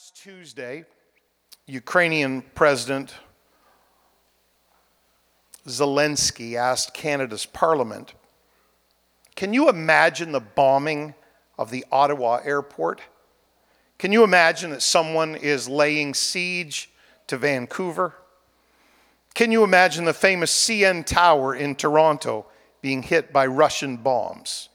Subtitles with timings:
[0.00, 0.86] Last Tuesday,
[1.66, 3.12] Ukrainian President
[5.68, 8.14] Zelensky asked Canada's parliament
[9.36, 11.12] Can you imagine the bombing
[11.58, 13.02] of the Ottawa airport?
[13.98, 16.88] Can you imagine that someone is laying siege
[17.26, 18.14] to Vancouver?
[19.34, 22.46] Can you imagine the famous CN Tower in Toronto
[22.80, 24.70] being hit by Russian bombs?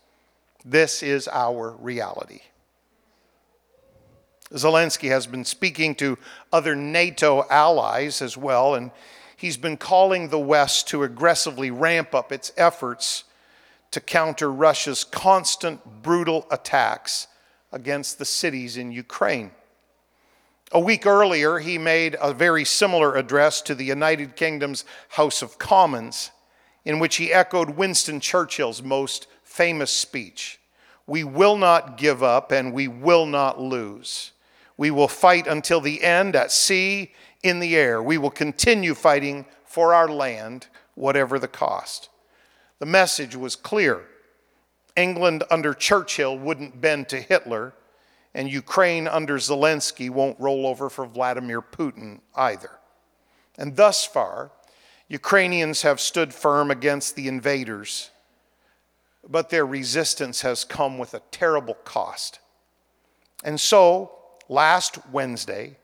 [0.63, 2.41] This is our reality.
[4.53, 6.17] Zelensky has been speaking to
[6.53, 8.91] other NATO allies as well, and
[9.35, 13.23] he's been calling the West to aggressively ramp up its efforts
[13.91, 17.27] to counter Russia's constant brutal attacks
[17.71, 19.51] against the cities in Ukraine.
[20.71, 25.57] A week earlier, he made a very similar address to the United Kingdom's House of
[25.57, 26.31] Commons,
[26.83, 30.59] in which he echoed Winston Churchill's most famous speech
[31.07, 34.31] We will not give up and we will not lose.
[34.77, 37.13] We will fight until the end at sea,
[37.45, 38.01] in the air.
[38.01, 42.09] We will continue fighting for our land, whatever the cost.
[42.79, 44.05] The message was clear.
[44.95, 47.73] England under Churchill wouldn't bend to Hitler,
[48.33, 52.71] and Ukraine under Zelensky won't roll over for Vladimir Putin either.
[53.57, 54.51] And thus far,
[55.07, 58.09] Ukrainians have stood firm against the invaders,
[59.27, 62.39] but their resistance has come with a terrible cost.
[63.43, 64.14] And so,
[64.49, 65.77] last Wednesday,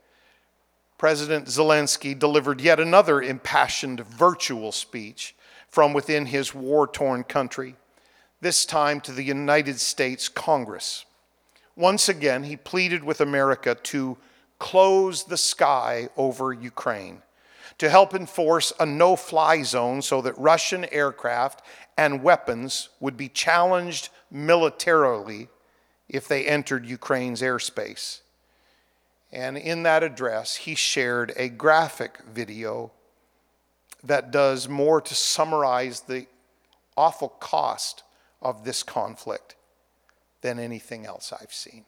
[0.97, 5.35] President Zelensky delivered yet another impassioned virtual speech
[5.67, 7.75] from within his war torn country,
[8.41, 11.05] this time to the United States Congress.
[11.75, 14.17] Once again, he pleaded with America to
[14.59, 17.23] close the sky over Ukraine,
[17.79, 21.65] to help enforce a no fly zone so that Russian aircraft
[21.97, 25.47] and weapons would be challenged militarily
[26.07, 28.19] if they entered Ukraine's airspace.
[29.33, 32.91] And in that address, he shared a graphic video
[34.03, 36.27] that does more to summarize the
[36.97, 38.03] awful cost
[38.41, 39.55] of this conflict
[40.41, 41.85] than anything else I've seen.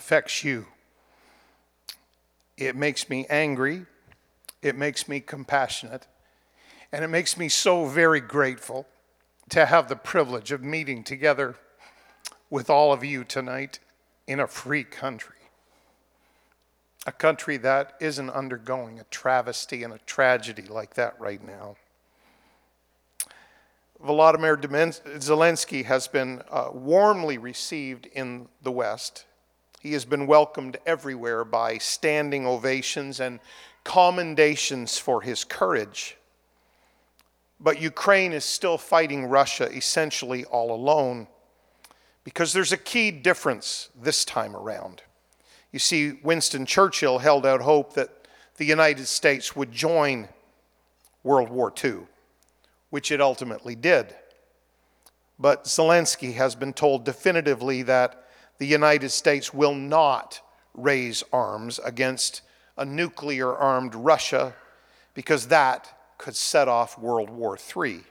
[0.00, 0.64] Affects you.
[2.56, 3.84] It makes me angry.
[4.62, 6.06] It makes me compassionate.
[6.90, 8.86] And it makes me so very grateful
[9.50, 11.56] to have the privilege of meeting together
[12.48, 13.78] with all of you tonight
[14.26, 15.36] in a free country.
[17.06, 21.76] a country that isn't undergoing a travesty and a tragedy like that right now.
[24.04, 24.56] Volodymyr
[25.18, 29.26] Zelensky has been uh, warmly received in the West.
[29.80, 33.40] He has been welcomed everywhere by standing ovations and
[33.82, 36.16] commendations for his courage.
[37.58, 41.26] But Ukraine is still fighting Russia essentially all alone
[42.22, 45.02] because there's a key difference this time around.
[45.72, 50.28] You see, Winston Churchill held out hope that the United States would join
[51.24, 52.04] World War II
[52.90, 54.14] which it ultimately did.
[55.38, 58.26] But Zelensky has been told definitively that
[58.60, 60.42] the United States will not
[60.74, 62.42] raise arms against
[62.76, 64.54] a nuclear armed Russia
[65.14, 68.02] because that could set off World War III.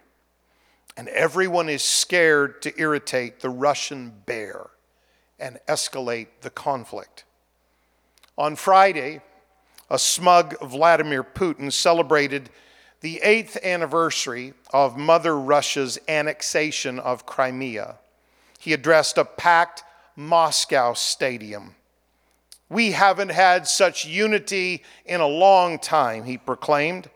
[0.97, 4.71] And everyone is scared to irritate the Russian bear
[5.39, 7.25] and escalate the conflict.
[8.35, 9.21] On Friday,
[9.87, 12.49] a smug Vladimir Putin celebrated
[13.01, 17.99] the eighth anniversary of Mother Russia's annexation of Crimea.
[18.57, 19.83] He addressed a packed
[20.19, 21.75] Moscow stadium.
[22.68, 27.10] We haven't had such unity in a long time, he proclaimed,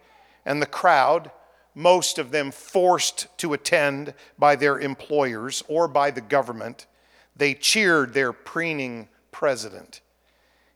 [0.46, 1.30] and the crowd,
[1.76, 6.88] most of them forced to attend by their employers or by the government,
[7.36, 10.00] they cheered their preening president.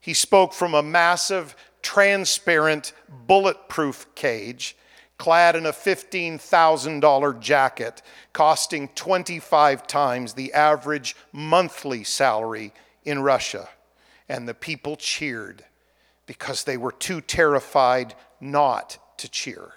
[0.01, 4.75] He spoke from a massive, transparent, bulletproof cage
[5.17, 8.01] clad in a $15,000 jacket
[8.33, 12.73] costing 25 times the average monthly salary
[13.03, 13.67] in Russia.
[14.29, 15.63] And the people cheered
[16.25, 19.71] because they were too terrified not to cheer,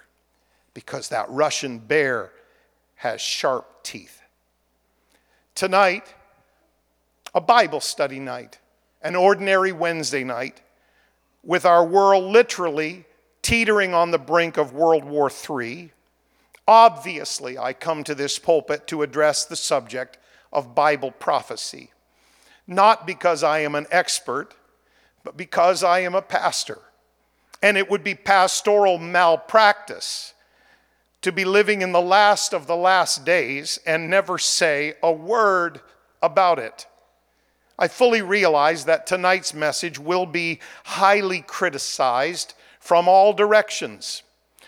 [0.73, 2.31] because that Russian bear
[2.95, 4.21] has sharp teeth.
[5.55, 6.13] Tonight,
[7.33, 8.59] a Bible study night,
[9.01, 10.61] an ordinary Wednesday night,
[11.43, 13.05] with our world literally
[13.41, 15.91] teetering on the brink of World War III,
[16.67, 20.17] obviously I come to this pulpit to address the subject
[20.53, 21.91] of Bible prophecy.
[22.67, 24.53] Not because I am an expert,
[25.23, 26.79] but because I am a pastor.
[27.61, 30.33] And it would be pastoral malpractice
[31.21, 35.81] to be living in the last of the last days and never say a word
[36.21, 36.87] about it.
[37.77, 44.23] I fully realize that tonight's message will be highly criticized from all directions,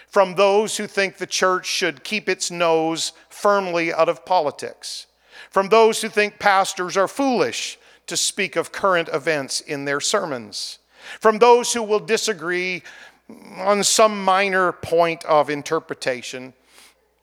[0.07, 5.07] from those who think the church should keep its nose firmly out of politics,
[5.49, 10.77] from those who think pastors are foolish to speak of current events in their sermons,
[11.19, 12.83] from those who will disagree
[13.57, 16.53] on some minor point of interpretation,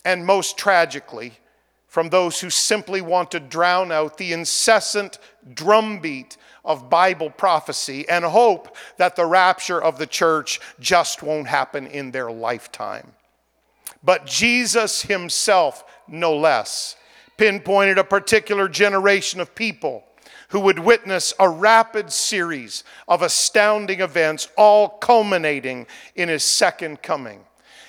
[0.05, 1.35] and most tragically,
[1.87, 5.19] from those who simply want to drown out the incessant
[5.55, 11.87] drumbeat of Bible prophecy and hope that the rapture of the church just won't happen
[11.87, 13.13] in their lifetime.
[14.03, 16.97] But Jesus himself, no less,
[17.37, 20.05] pinpointed a particular generation of people
[20.51, 25.87] who would witness a rapid series of astounding events, all culminating
[26.17, 27.41] in his second coming.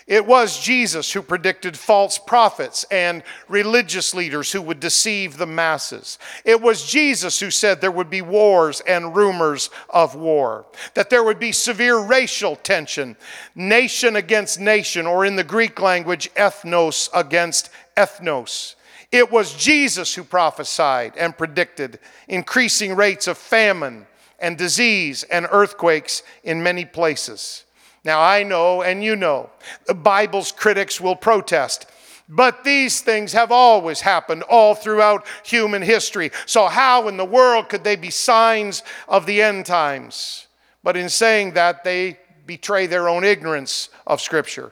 [0.08, 6.18] It was Jesus who predicted false prophets and religious leaders who would deceive the masses.
[6.44, 10.66] It was Jesus who said there would be wars and rumors of war,
[10.96, 13.16] that there would be severe racial tension,
[13.56, 18.76] nation against nation, or in the Greek language, ethnos against ethnos.
[19.12, 24.08] It was Jesus who prophesied and predicted increasing rates of famine
[24.40, 27.66] and disease and earthquakes in many places.
[28.04, 29.50] Now, I know and you know
[29.86, 31.86] the Bible's critics will protest.
[32.28, 36.32] But these things have always happened all throughout human history.
[36.46, 40.48] So, how in the world could they be signs of the end times?
[40.82, 44.72] But in saying that, they betray their own ignorance of Scripture.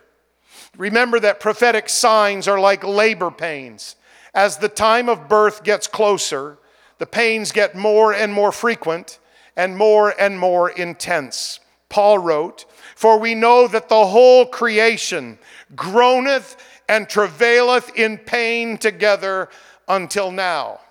[0.77, 3.97] Remember that prophetic signs are like labor pains.
[4.33, 6.57] As the time of birth gets closer,
[6.97, 9.19] the pains get more and more frequent
[9.57, 11.59] and more and more intense.
[11.89, 12.65] Paul wrote,
[12.99, 15.39] for we know that the whole creation
[15.73, 16.57] groaneth
[16.89, 19.47] and travaileth in pain together
[19.87, 20.81] until now.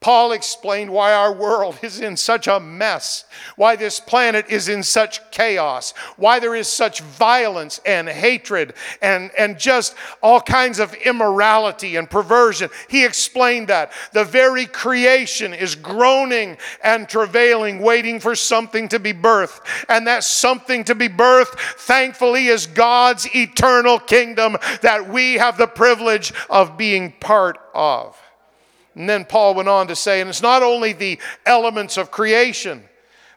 [0.00, 3.26] Paul explained why our world is in such a mess,
[3.56, 9.30] why this planet is in such chaos, why there is such violence and hatred and,
[9.36, 12.70] and just all kinds of immorality and perversion.
[12.88, 13.92] He explained that.
[14.12, 19.60] The very creation is groaning and travailing, waiting for something to be birthed.
[19.90, 25.66] And that something to be birthed, thankfully, is God's eternal kingdom that we have the
[25.66, 28.16] privilege of being part of.
[29.00, 32.82] And then Paul went on to say, and it's not only the elements of creation,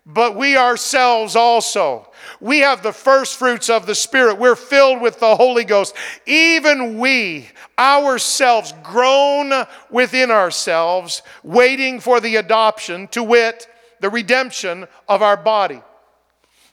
[0.05, 2.11] but we ourselves also.
[2.41, 4.37] We have the first fruits of the Spirit.
[4.37, 5.95] We're filled with the Holy Ghost.
[6.25, 7.47] Even we
[7.79, 9.53] ourselves groan
[9.89, 13.65] within ourselves, waiting for the adoption, to wit,
[14.01, 15.81] the redemption of our body.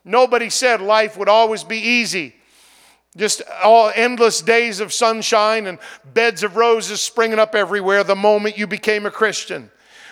[0.05, 2.35] Nobody said life would always be easy.
[3.17, 5.79] Just all endless days of sunshine and
[6.15, 9.71] beds of roses springing up everywhere the moment you became a Christian.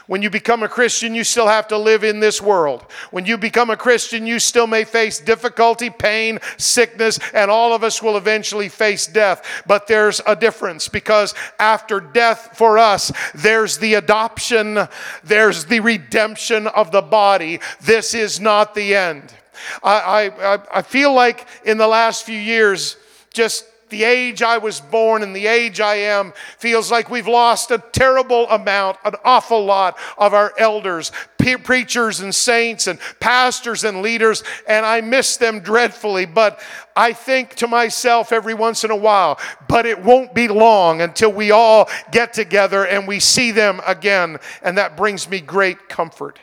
[0.08, 2.86] When you become a Christian, you still have to live in this world.
[3.10, 7.84] When you become a Christian, you still may face difficulty, pain, sickness, and all of
[7.84, 9.44] us will eventually face death.
[9.66, 14.88] But there's a difference because after death for us, there's the adoption,
[15.22, 17.60] there's the redemption of the body.
[17.82, 19.34] This is not the end.
[19.82, 22.96] I, I, I feel like in the last few years,
[23.32, 27.70] just the age I was born and the age I am feels like we've lost
[27.70, 33.84] a terrible amount, an awful lot of our elders, pe- preachers and saints and pastors
[33.84, 36.26] and leaders, and I miss them dreadfully.
[36.26, 36.60] But
[36.96, 39.38] I think to myself every once in a while,
[39.68, 44.38] but it won't be long until we all get together and we see them again,
[44.62, 46.38] and that brings me great comfort.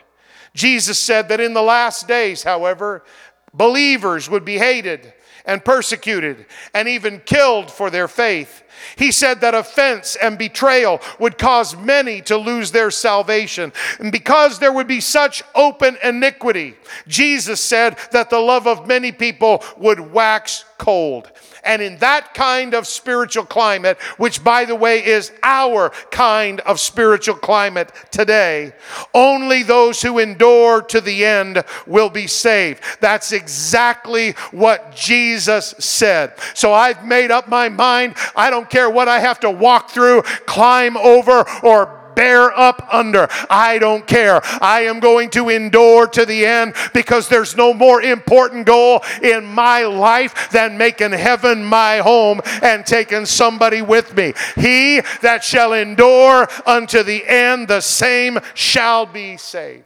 [0.56, 3.04] Jesus said that in the last days, however,
[3.52, 5.12] believers would be hated
[5.44, 8.64] and persecuted and even killed for their faith.
[8.96, 13.72] He said that offense and betrayal would cause many to lose their salvation.
[13.98, 16.74] And because there would be such open iniquity,
[17.06, 21.30] Jesus said that the love of many people would wax cold.
[21.66, 26.80] And in that kind of spiritual climate, which by the way is our kind of
[26.80, 28.72] spiritual climate today,
[29.14, 32.82] only those who endure to the end will be saved.
[33.00, 36.34] That's exactly what Jesus said.
[36.54, 38.14] So I've made up my mind.
[38.34, 43.28] I don't care what I have to walk through, climb over, or bear up under.
[43.48, 44.40] I don't care.
[44.60, 49.44] I am going to endure to the end because there's no more important goal in
[49.44, 54.32] my life than making heaven my home and taking somebody with me.
[54.56, 59.84] He that shall endure unto the end, the same shall be saved.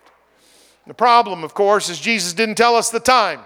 [0.87, 3.41] The problem, of course, is Jesus didn't tell us the time.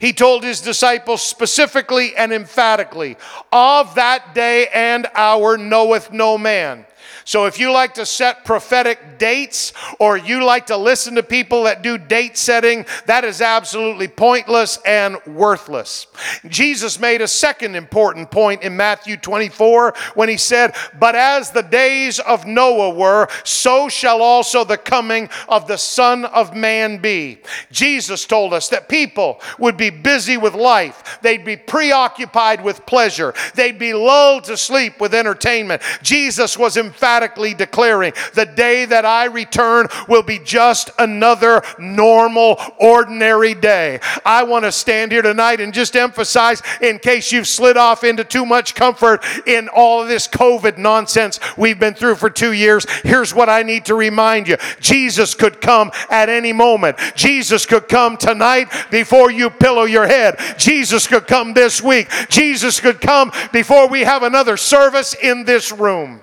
[0.00, 3.16] He told his disciples specifically and emphatically,
[3.52, 6.84] Of that day and hour knoweth no man.
[7.28, 11.64] So if you like to set prophetic dates or you like to listen to people
[11.64, 16.06] that do date setting, that is absolutely pointless and worthless.
[16.46, 21.62] Jesus made a second important point in Matthew 24 when he said, But as the
[21.62, 27.40] days of Noah were, so shall also the coming of the Son of Man be.
[27.70, 33.34] Jesus told us that people would be busy with life, they'd be preoccupied with pleasure,
[33.54, 35.82] they'd be lulled to sleep with entertainment.
[36.02, 42.60] Jesus was emphatic emphatically declaring, The day that I return will be just another normal,
[42.78, 44.00] ordinary day.
[44.24, 48.24] I want to stand here tonight and just emphasize, in case you've slid off into
[48.24, 52.86] too much comfort in all of this COVID nonsense we've been through for two years,
[53.02, 56.98] here's what I need to remind you Jesus could come at any moment.
[57.16, 60.38] Jesus could come tonight before you pillow your head.
[60.56, 62.08] Jesus could come this week.
[62.28, 66.22] Jesus could come before we have another service in this room.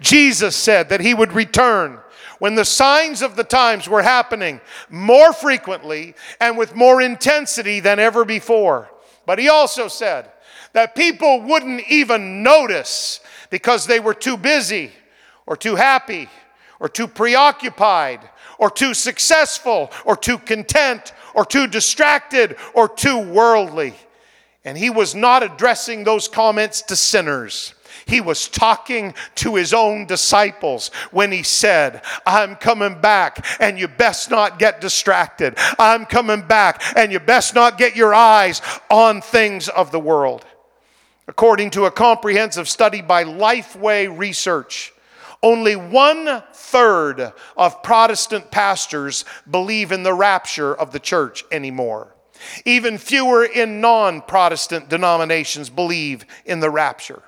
[0.00, 1.98] Jesus said that he would return
[2.38, 8.00] when the signs of the times were happening more frequently and with more intensity than
[8.00, 8.90] ever before.
[9.26, 10.30] But he also said
[10.72, 13.20] that people wouldn't even notice
[13.50, 14.90] because they were too busy
[15.46, 16.28] or too happy
[16.80, 23.94] or too preoccupied or too successful or too content or too distracted or too worldly.
[24.64, 27.74] And he was not addressing those comments to sinners.
[28.06, 33.88] He was talking to his own disciples when he said, I'm coming back and you
[33.88, 35.54] best not get distracted.
[35.78, 40.44] I'm coming back and you best not get your eyes on things of the world.
[41.28, 44.92] According to a comprehensive study by Lifeway Research,
[45.42, 52.14] only one third of Protestant pastors believe in the rapture of the church anymore.
[52.64, 57.22] Even fewer in non Protestant denominations believe in the rapture.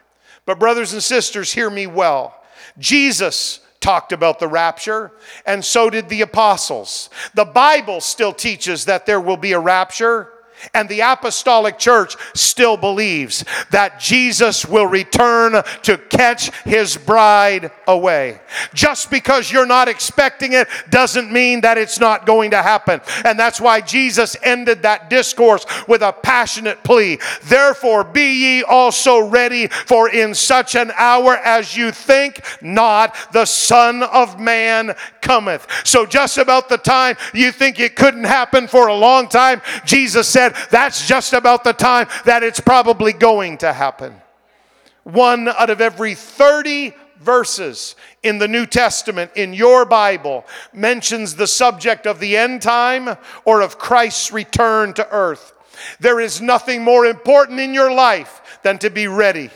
[0.47, 2.43] But, brothers and sisters, hear me well.
[2.79, 5.13] Jesus talked about the rapture,
[5.47, 7.11] and so did the apostles.
[7.35, 10.33] The Bible still teaches that there will be a rapture.
[10.73, 18.41] And the apostolic church still believes that Jesus will return to catch his bride away.
[18.73, 23.01] Just because you're not expecting it doesn't mean that it's not going to happen.
[23.25, 27.19] And that's why Jesus ended that discourse with a passionate plea.
[27.45, 33.45] Therefore, be ye also ready, for in such an hour as you think not, the
[33.45, 35.67] Son of Man cometh.
[35.85, 40.29] So, just about the time you think it couldn't happen for a long time, Jesus
[40.29, 44.15] said, That's just about the time that it's probably going to happen.
[45.03, 51.47] One out of every 30 verses in the New Testament in your Bible mentions the
[51.47, 55.53] subject of the end time or of Christ's return to earth.
[56.01, 59.51] There is nothing more important in your life than to be ready.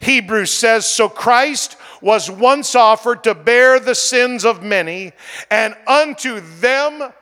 [0.00, 5.12] Hebrews says, So Christ was once offered to bear the sins of many,
[5.50, 7.12] and unto them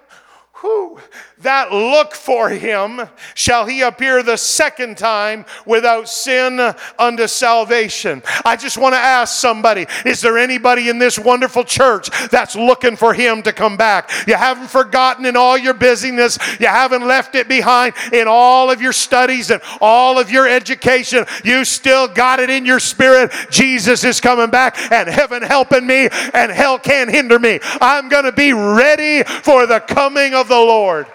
[0.53, 0.99] who
[1.43, 3.01] that look for him
[3.35, 6.61] shall he appear the second time without sin
[6.99, 8.23] unto salvation.
[8.45, 12.97] I just want to ask somebody is there anybody in this wonderful church that's looking
[12.97, 14.11] for him to come back?
[14.27, 18.81] You haven't forgotten in all your busyness, you haven't left it behind in all of
[18.81, 21.25] your studies and all of your education.
[21.45, 23.33] You still got it in your spirit.
[23.51, 27.61] Jesus is coming back, and heaven helping me, and hell can't hinder me.
[27.81, 31.07] I'm going to be ready for the coming of the Lord.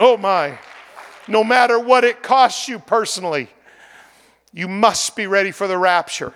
[0.00, 0.58] Oh my.
[1.28, 3.48] No matter what it costs you personally,
[4.52, 6.34] you must be ready for the rapture.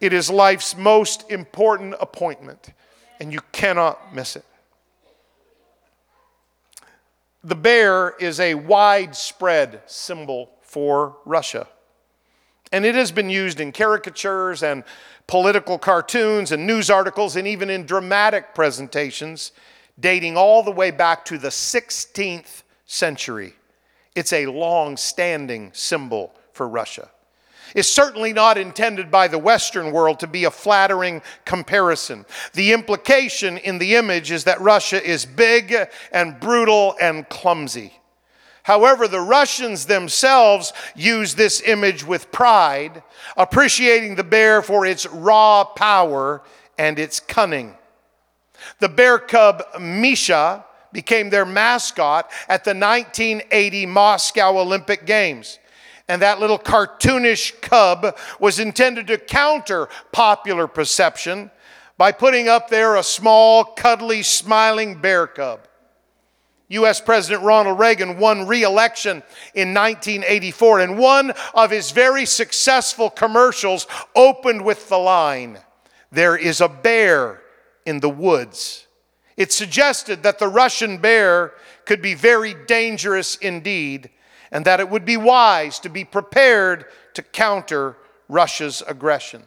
[0.00, 2.72] It is life's most important appointment,
[3.20, 4.44] and you cannot miss it.
[7.44, 11.66] The bear is a widespread symbol for Russia.
[12.70, 14.84] And it has been used in caricatures and
[15.26, 19.52] political cartoons and news articles and even in dramatic presentations
[20.00, 22.61] dating all the way back to the 16th
[22.92, 23.54] century.
[24.14, 27.08] It's a long standing symbol for Russia.
[27.74, 32.26] It's certainly not intended by the Western world to be a flattering comparison.
[32.52, 35.74] The implication in the image is that Russia is big
[36.12, 37.94] and brutal and clumsy.
[38.64, 43.02] However, the Russians themselves use this image with pride,
[43.38, 46.42] appreciating the bear for its raw power
[46.76, 47.74] and its cunning.
[48.80, 55.58] The bear cub Misha became their mascot at the 1980 Moscow Olympic Games.
[56.08, 61.50] And that little cartoonish cub was intended to counter popular perception
[61.96, 65.68] by putting up there a small, cuddly, smiling bear cub.
[66.68, 67.02] U.S.
[67.02, 69.22] President Ronald Reagan won re election
[69.54, 73.86] in 1984, and one of his very successful commercials
[74.16, 75.58] opened with the line
[76.10, 77.42] There is a bear
[77.84, 78.86] in the woods.
[79.42, 84.08] It suggested that the Russian bear could be very dangerous indeed,
[84.52, 87.96] and that it would be wise to be prepared to counter
[88.28, 89.42] Russia's aggression.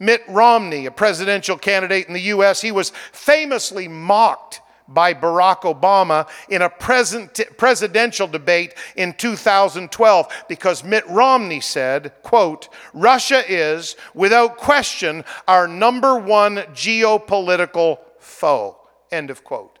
[0.00, 6.28] Mitt Romney, a presidential candidate in the U.S., he was famously mocked by Barack Obama
[6.48, 14.56] in a present, presidential debate in 2012 because Mitt Romney said, quote, Russia is without
[14.56, 18.80] question our number one geopolitical foe.
[19.10, 19.78] End of quote.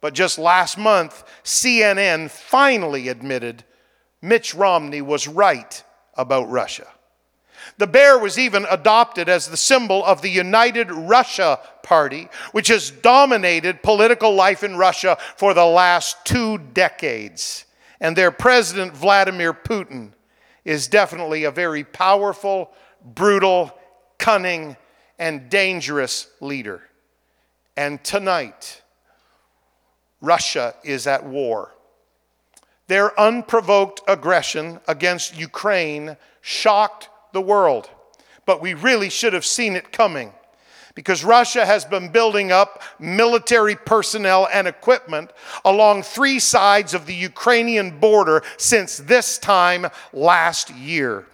[0.00, 3.64] But just last month, CNN finally admitted
[4.22, 5.82] Mitt Romney was right
[6.16, 6.86] about Russia.
[7.76, 12.90] The bear was even adopted as the symbol of the United Russia Party, which has
[12.90, 17.64] dominated political life in Russia for the last two decades.
[18.00, 20.12] And their president, Vladimir Putin,
[20.64, 22.70] is definitely a very powerful,
[23.04, 23.76] brutal,
[24.18, 24.76] cunning,
[25.18, 26.82] and dangerous leader.
[27.78, 28.82] And tonight,
[30.20, 31.76] Russia is at war.
[32.88, 37.88] Their unprovoked aggression against Ukraine shocked the world,
[38.46, 40.32] but we really should have seen it coming
[40.96, 45.30] because Russia has been building up military personnel and equipment
[45.64, 51.26] along three sides of the Ukrainian border since this time last year.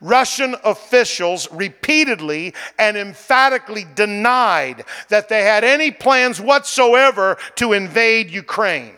[0.00, 8.96] Russian officials repeatedly and emphatically denied that they had any plans whatsoever to invade Ukraine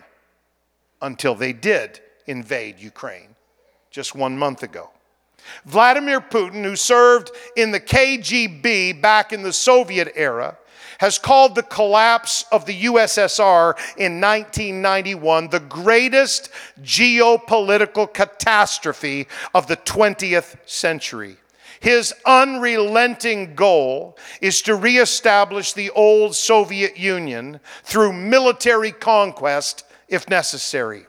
[1.03, 3.35] until they did invade Ukraine
[3.91, 4.91] just one month ago.
[5.67, 10.57] Vladimir Putin, who served in the KGB back in the Soviet era,
[11.05, 16.49] has called the collapse of the USSR in 1991 the greatest
[16.81, 21.37] geopolitical catastrophe of the 20th century.
[21.81, 31.05] His unrelenting goal is to reestablish the old Soviet Union through military conquest if necessary.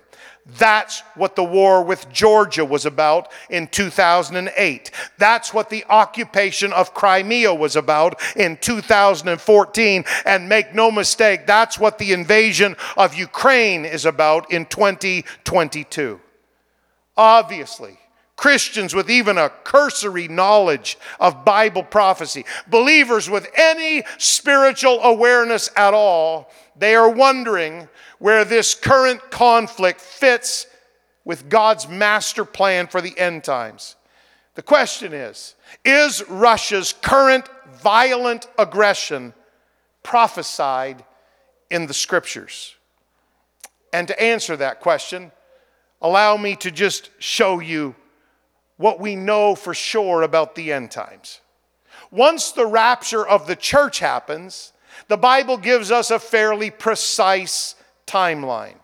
[0.45, 4.91] That's what the war with Georgia was about in 2008.
[5.17, 10.05] That's what the occupation of Crimea was about in 2014.
[10.23, 16.21] And make no mistake, that's what the invasion of Ukraine is about in 2022.
[17.17, 17.97] Obviously,
[18.35, 25.93] Christians with even a cursory knowledge of Bible prophecy, believers with any spiritual awareness at
[25.93, 27.87] all, they are wondering
[28.19, 30.67] where this current conflict fits
[31.23, 33.95] with God's master plan for the end times.
[34.55, 37.47] The question is Is Russia's current
[37.81, 39.33] violent aggression
[40.03, 41.03] prophesied
[41.69, 42.75] in the scriptures?
[43.93, 45.31] And to answer that question,
[46.01, 47.95] allow me to just show you
[48.77, 51.39] what we know for sure about the end times.
[52.11, 54.73] Once the rapture of the church happens,
[55.07, 57.75] the Bible gives us a fairly precise
[58.07, 58.75] timeline.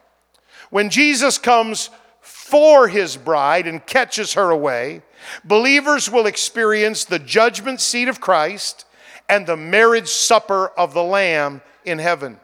[0.70, 1.90] When Jesus comes
[2.22, 5.02] for his bride and catches her away,
[5.44, 8.86] believers will experience the judgment seat of Christ
[9.30, 12.40] and the marriage supper of the Lamb in heaven.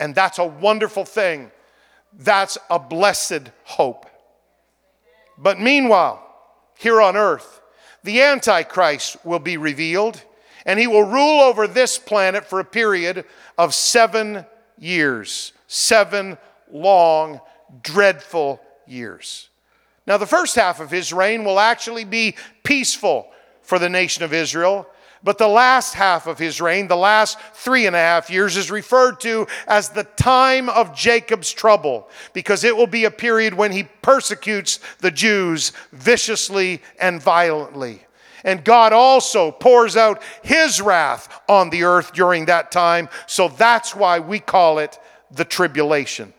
[0.00, 1.50] And that's a wonderful thing.
[2.18, 4.06] That's a blessed hope.
[5.36, 6.23] But meanwhile,
[6.84, 7.62] here on earth.
[8.04, 10.22] The Antichrist will be revealed,
[10.64, 13.24] and he will rule over this planet for a period
[13.58, 14.44] of seven
[14.78, 15.52] years.
[15.66, 16.38] Seven
[16.70, 17.40] long,
[17.82, 19.48] dreadful years.
[20.06, 23.28] Now, the first half of his reign will actually be peaceful
[23.62, 24.86] for the nation of Israel
[25.24, 28.70] but the last half of his reign, the last three and a half years, is
[28.70, 33.72] referred to as the time of Jacob's trouble, because it will be a period when
[33.72, 38.06] he persecutes the Jews viciously and violently.
[38.44, 43.96] And God also pours out his wrath on the earth during that time, so that's
[43.96, 44.98] why we call it
[45.30, 46.34] the tribulation.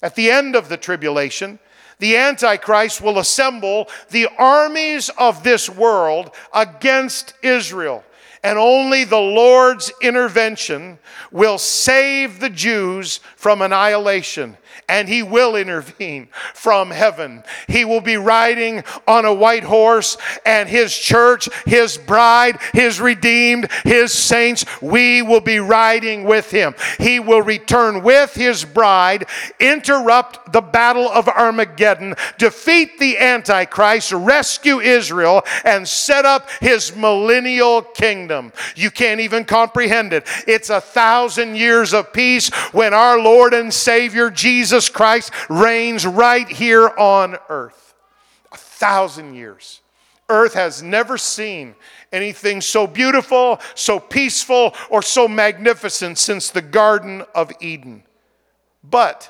[0.00, 1.58] At the end of the tribulation,
[2.04, 8.04] the Antichrist will assemble the armies of this world against Israel.
[8.42, 10.98] And only the Lord's intervention
[11.32, 14.56] will save the Jews from annihilation
[14.88, 17.42] and he will intervene from heaven.
[17.68, 23.70] He will be riding on a white horse, and his church, his bride, his redeemed,
[23.84, 26.74] his saints, we will be riding with him.
[26.98, 29.26] He will return with his bride,
[29.58, 37.82] interrupt the battle of Armageddon, defeat the Antichrist, rescue Israel, and set up his millennial
[37.82, 38.52] kingdom.
[38.76, 40.26] You can't even comprehend it.
[40.46, 46.48] It's a thousand years of peace when our Lord and Savior Jesus Christ reigns right
[46.48, 47.94] here on earth.
[48.52, 49.80] A thousand years.
[50.28, 51.74] Earth has never seen
[52.12, 58.04] anything so beautiful, so peaceful, or so magnificent since the Garden of Eden.
[58.82, 59.28] But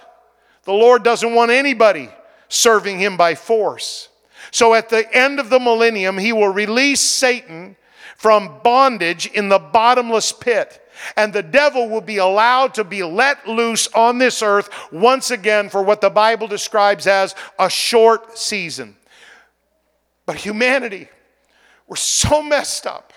[0.64, 2.10] the Lord doesn't want anybody
[2.48, 4.10] serving him by force.
[4.50, 7.76] So at the end of the millennium, he will release Satan
[8.16, 10.80] from bondage in the bottomless pit
[11.16, 15.70] and the devil will be allowed to be let loose on this earth once again
[15.70, 18.96] for what the Bible describes as a short season.
[20.26, 21.08] But humanity,
[21.86, 23.13] we're so messed up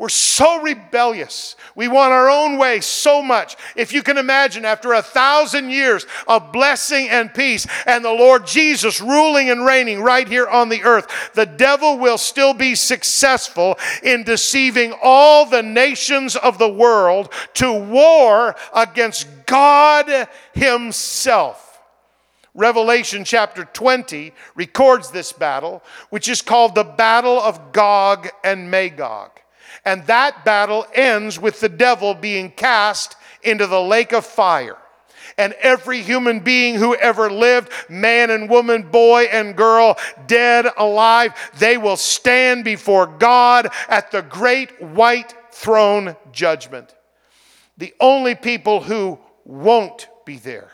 [0.00, 1.56] we're so rebellious.
[1.74, 3.58] We want our own way so much.
[3.76, 8.46] If you can imagine, after a thousand years of blessing and peace, and the Lord
[8.46, 13.78] Jesus ruling and reigning right here on the earth, the devil will still be successful
[14.02, 21.78] in deceiving all the nations of the world to war against God Himself.
[22.54, 29.32] Revelation chapter 20 records this battle, which is called the Battle of Gog and Magog.
[29.84, 34.76] And that battle ends with the devil being cast into the lake of fire.
[35.38, 41.32] And every human being who ever lived, man and woman, boy and girl, dead, alive,
[41.58, 46.94] they will stand before God at the great white throne judgment.
[47.78, 50.70] The only people who won't be there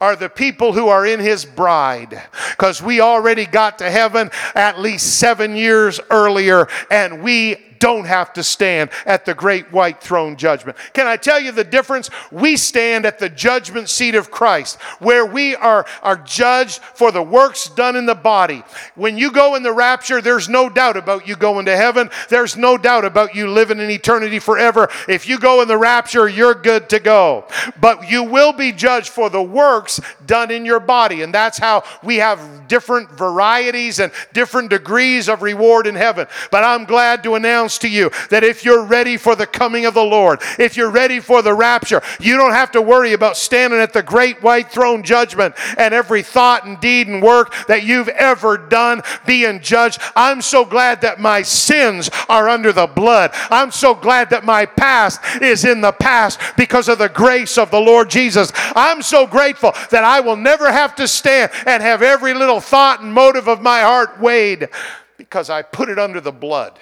[0.00, 2.22] are the people who are in his bride.
[2.50, 8.32] Because we already got to heaven at least seven years earlier, and we don't have
[8.34, 10.76] to stand at the great white throne judgment.
[10.92, 12.10] Can I tell you the difference?
[12.30, 17.22] We stand at the judgment seat of Christ, where we are, are judged for the
[17.22, 18.62] works done in the body.
[18.94, 22.10] When you go in the rapture, there's no doubt about you going to heaven.
[22.28, 24.88] There's no doubt about you living in eternity forever.
[25.08, 27.46] If you go in the rapture, you're good to go.
[27.80, 31.22] But you will be judged for the works done in your body.
[31.22, 36.26] And that's how we have different varieties and different degrees of reward in heaven.
[36.50, 39.92] But I'm glad to announce to you that if you're ready for the coming of
[39.92, 43.80] the Lord, if you're ready for the rapture, you don't have to worry about standing
[43.80, 48.08] at the great white throne judgment and every thought and deed and work that you've
[48.08, 50.00] ever done being judged.
[50.16, 53.32] I'm so glad that my sins are under the blood.
[53.50, 57.70] I'm so glad that my past is in the past because of the grace of
[57.70, 58.52] the Lord Jesus.
[58.54, 63.00] I'm so grateful that I will never have to stand and have every little thought
[63.00, 64.68] and motive of my heart weighed
[65.16, 66.78] because I put it under the blood.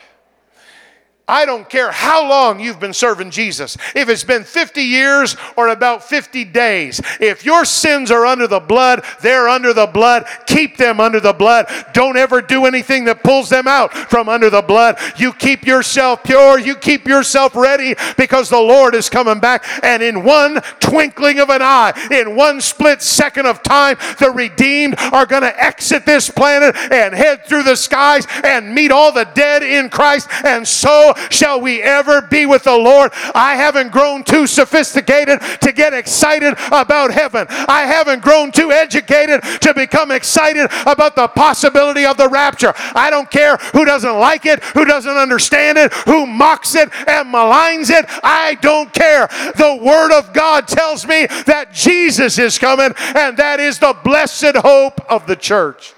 [1.29, 3.77] I don't care how long you've been serving Jesus.
[3.97, 8.61] If it's been 50 years or about 50 days, if your sins are under the
[8.61, 10.25] blood, they're under the blood.
[10.47, 11.67] Keep them under the blood.
[11.93, 15.01] Don't ever do anything that pulls them out from under the blood.
[15.17, 16.61] You keep yourself pure.
[16.61, 19.65] You keep yourself ready because the Lord is coming back.
[19.83, 24.95] And in one twinkling of an eye, in one split second of time, the redeemed
[25.13, 29.29] are going to exit this planet and head through the skies and meet all the
[29.35, 30.29] dead in Christ.
[30.45, 33.13] And so shall we ever be with the Lord.
[33.35, 37.47] I haven't grown too sophisticated to get excited about heaven.
[37.51, 42.73] I haven't grown too educated to become excited about the possibility of the rapture.
[42.95, 47.33] I don't care who doesn't like it, who doesn't understand it, who mocks it and
[47.33, 48.07] maligns it.
[48.23, 49.29] I don't care.
[49.57, 54.57] The Word of God tells me that Jesus is coming, and that is the blessed
[54.57, 55.95] hope of the church.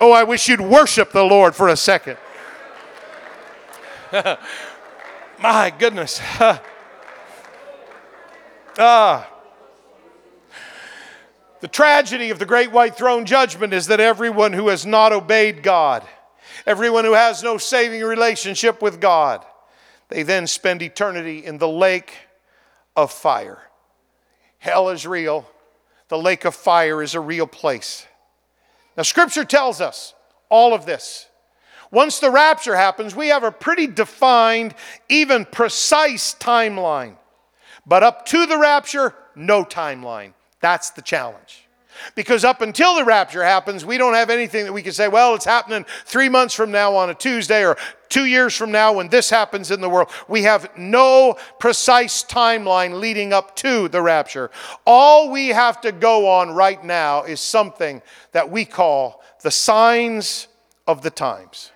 [0.00, 2.16] Oh, I wish you'd worship the Lord for a second.
[5.42, 6.20] My goodness.
[8.78, 9.28] ah.
[11.60, 15.62] The tragedy of the great white throne judgment is that everyone who has not obeyed
[15.62, 16.06] God,
[16.66, 19.44] everyone who has no saving relationship with God,
[20.08, 22.14] they then spend eternity in the lake
[22.96, 23.62] of fire.
[24.58, 25.48] Hell is real.
[26.08, 28.06] The lake of fire is a real place.
[28.96, 30.14] Now, Scripture tells us
[30.48, 31.29] all of this.
[31.90, 34.74] Once the rapture happens, we have a pretty defined,
[35.08, 37.16] even precise timeline.
[37.84, 40.34] But up to the rapture, no timeline.
[40.60, 41.66] That's the challenge.
[42.14, 45.34] Because up until the rapture happens, we don't have anything that we can say, well,
[45.34, 47.76] it's happening three months from now on a Tuesday or
[48.08, 50.08] two years from now when this happens in the world.
[50.28, 54.50] We have no precise timeline leading up to the rapture.
[54.86, 58.00] All we have to go on right now is something
[58.32, 60.46] that we call the signs
[60.86, 61.72] of the times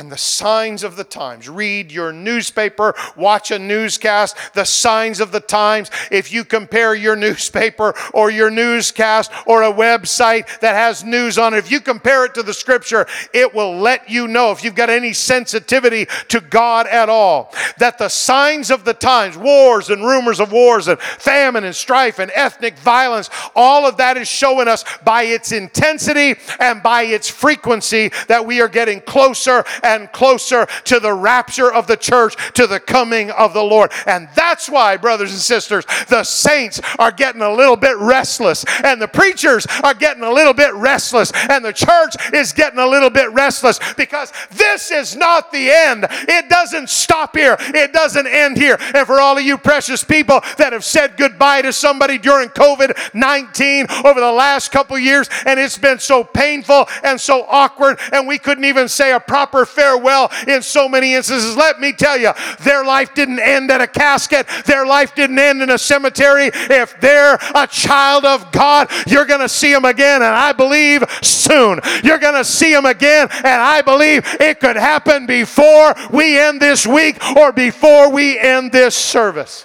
[0.00, 1.46] and the signs of the times.
[1.46, 5.90] Read your newspaper, watch a newscast, the signs of the times.
[6.10, 11.52] If you compare your newspaper or your newscast or a website that has news on
[11.52, 14.74] it, if you compare it to the scripture, it will let you know if you've
[14.74, 20.02] got any sensitivity to God at all that the signs of the times, wars and
[20.02, 24.66] rumors of wars and famine and strife and ethnic violence, all of that is showing
[24.66, 30.66] us by its intensity and by its frequency that we are getting closer and closer
[30.84, 33.90] to the rapture of the church, to the coming of the Lord.
[34.06, 39.02] And that's why, brothers and sisters, the saints are getting a little bit restless, and
[39.02, 43.10] the preachers are getting a little bit restless, and the church is getting a little
[43.10, 46.06] bit restless because this is not the end.
[46.10, 48.78] It doesn't stop here, it doesn't end here.
[48.94, 53.14] And for all of you precious people that have said goodbye to somebody during COVID
[53.14, 58.28] 19 over the last couple years, and it's been so painful and so awkward, and
[58.28, 61.56] we couldn't even say a proper farewell in so many instances.
[61.56, 65.62] Let me tell you, their life didn't end at a casket, their life didn't end
[65.62, 66.50] in a cemetery.
[66.52, 71.02] If they're a child of God, you're going to see them again, and I believe
[71.22, 71.80] soon.
[72.04, 76.60] You're going to see them again, and I believe it could happen before we end
[76.60, 79.64] this week or before we end this service.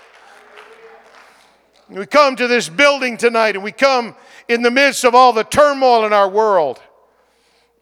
[1.89, 4.15] We come to this building tonight and we come
[4.47, 6.81] in the midst of all the turmoil in our world.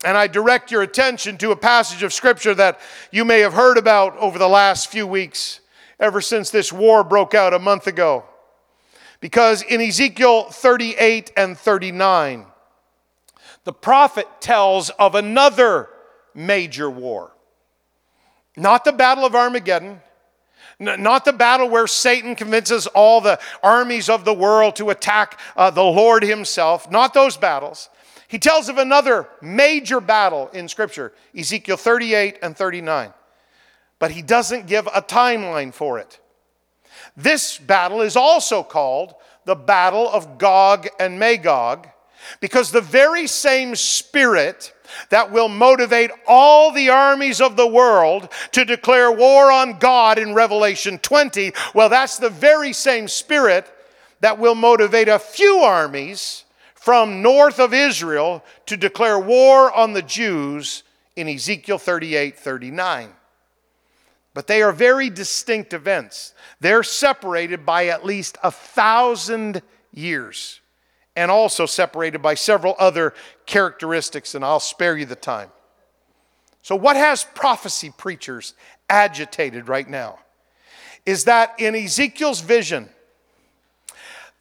[0.03, 2.79] And I direct your attention to a passage of Scripture that
[3.11, 5.61] you may have heard about over the last few weeks,
[5.99, 8.25] ever since this war broke out a month ago.
[9.19, 12.45] Because in Ezekiel 38 and 39,
[13.63, 15.87] the prophet tells of another
[16.33, 17.31] major war.
[18.57, 20.01] Not the Battle of Armageddon,
[20.79, 25.69] not the battle where Satan convinces all the armies of the world to attack uh,
[25.69, 27.89] the Lord Himself, not those battles.
[28.33, 33.13] He tells of another major battle in Scripture, Ezekiel 38 and 39,
[33.99, 36.19] but he doesn't give a timeline for it.
[37.15, 39.13] This battle is also called
[39.45, 41.87] the Battle of Gog and Magog
[42.39, 44.73] because the very same spirit
[45.11, 50.33] that will motivate all the armies of the world to declare war on God in
[50.33, 53.71] Revelation 20, well, that's the very same spirit
[54.21, 56.45] that will motivate a few armies
[56.83, 60.83] from north of Israel to declare war on the Jews
[61.15, 63.09] in Ezekiel 38 39.
[64.33, 66.33] but they are very distinct events.
[66.59, 69.61] They're separated by at least a thousand
[69.93, 70.59] years
[71.15, 73.13] and also separated by several other
[73.45, 75.51] characteristics, and I'll spare you the time.
[76.63, 78.55] So, what has prophecy preachers
[78.89, 80.19] agitated right now?
[81.05, 82.89] Is that in Ezekiel's vision,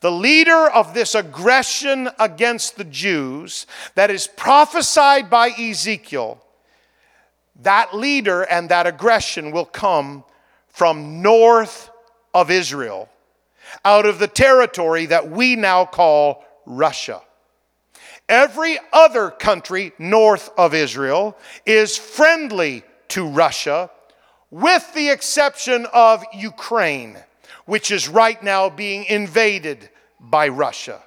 [0.03, 6.43] the leader of this aggression against the Jews that is prophesied by Ezekiel,
[7.61, 10.25] that leader and that aggression will come
[10.67, 11.89] from north
[12.33, 13.07] of Israel,
[13.85, 17.21] out of the territory that we now call Russia.
[18.27, 23.89] Every other country north of Israel is friendly to Russia,
[24.51, 27.17] with the exception of Ukraine,
[27.63, 29.89] which is right now being invaded
[30.23, 31.01] by Russia.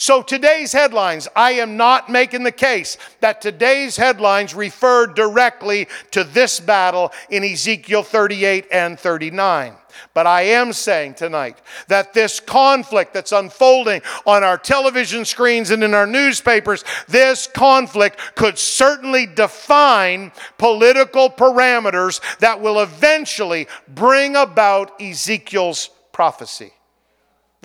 [0.00, 6.22] So today's headlines, I am not making the case that today's headlines refer directly to
[6.22, 9.74] this battle in Ezekiel 38 and 39.
[10.14, 15.82] But I am saying tonight that this conflict that's unfolding on our television screens and
[15.82, 25.02] in our newspapers, this conflict could certainly define political parameters that will eventually bring about
[25.02, 26.70] Ezekiel's prophecy.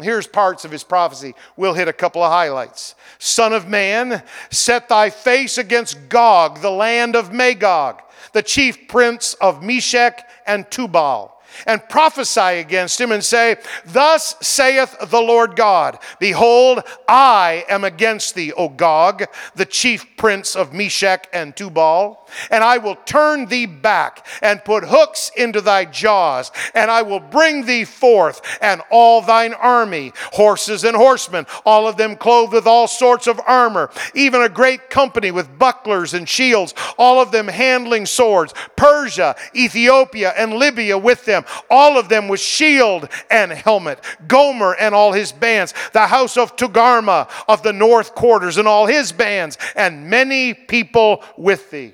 [0.01, 1.35] Here's parts of his prophecy.
[1.55, 2.95] We'll hit a couple of highlights.
[3.19, 8.01] Son of man, set thy face against Gog, the land of Magog,
[8.33, 11.33] the chief prince of Meshech and Tubal
[11.65, 18.35] and prophesy against him and say, Thus saith the Lord God, Behold, I am against
[18.35, 23.65] thee, O Gog, the chief prince of Meshech and Tubal and I will turn thee
[23.65, 29.21] back and put hooks into thy jaws, and I will bring thee forth and all
[29.21, 34.41] thine army, horses and horsemen, all of them clothed with all sorts of armor, even
[34.41, 40.53] a great company with bucklers and shields, all of them handling swords, Persia, Ethiopia, and
[40.53, 45.73] Libya with them, all of them with shield and helmet, Gomer and all his bands,
[45.93, 51.23] the house of Togarmah of the north quarters and all his bands, and many people
[51.37, 51.93] with thee.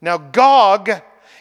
[0.00, 0.90] Now, Gog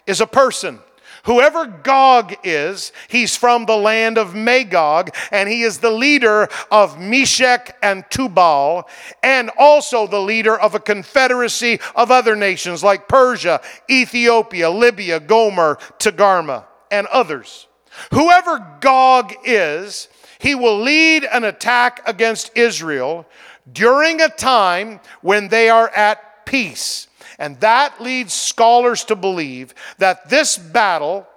[0.08, 0.80] is a person.
[1.26, 7.00] Whoever Gog is, he's from the land of Magog, and he is the leader of
[7.00, 8.88] Meshech and Tubal,
[9.24, 15.80] and also the leader of a confederacy of other nations like Persia, Ethiopia, Libya, Gomer,
[15.98, 17.68] Togarmah, and others.
[18.12, 20.08] Whoever Gog is,
[20.40, 23.26] he will lead an attack against Israel
[23.72, 27.08] during a time when they are at peace.
[27.40, 31.28] And that leads scholars to believe that this battle,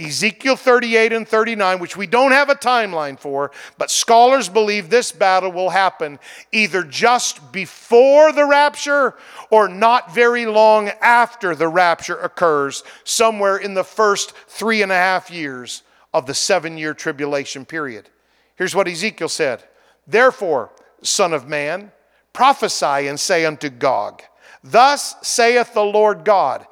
[0.00, 5.12] Ezekiel 38 and 39, which we don't have a timeline for, but scholars believe this
[5.12, 6.18] battle will happen
[6.50, 9.14] either just before the rapture
[9.50, 14.96] or not very long after the rapture occurs, somewhere in the first three and a
[14.96, 18.08] half years of the seven year tribulation period.
[18.56, 19.62] Here's what Ezekiel said
[20.08, 20.70] Therefore,
[21.02, 21.92] Son of Man,
[22.32, 24.22] prophesy and say unto Gog,
[24.64, 26.66] Thus saith the Lord God,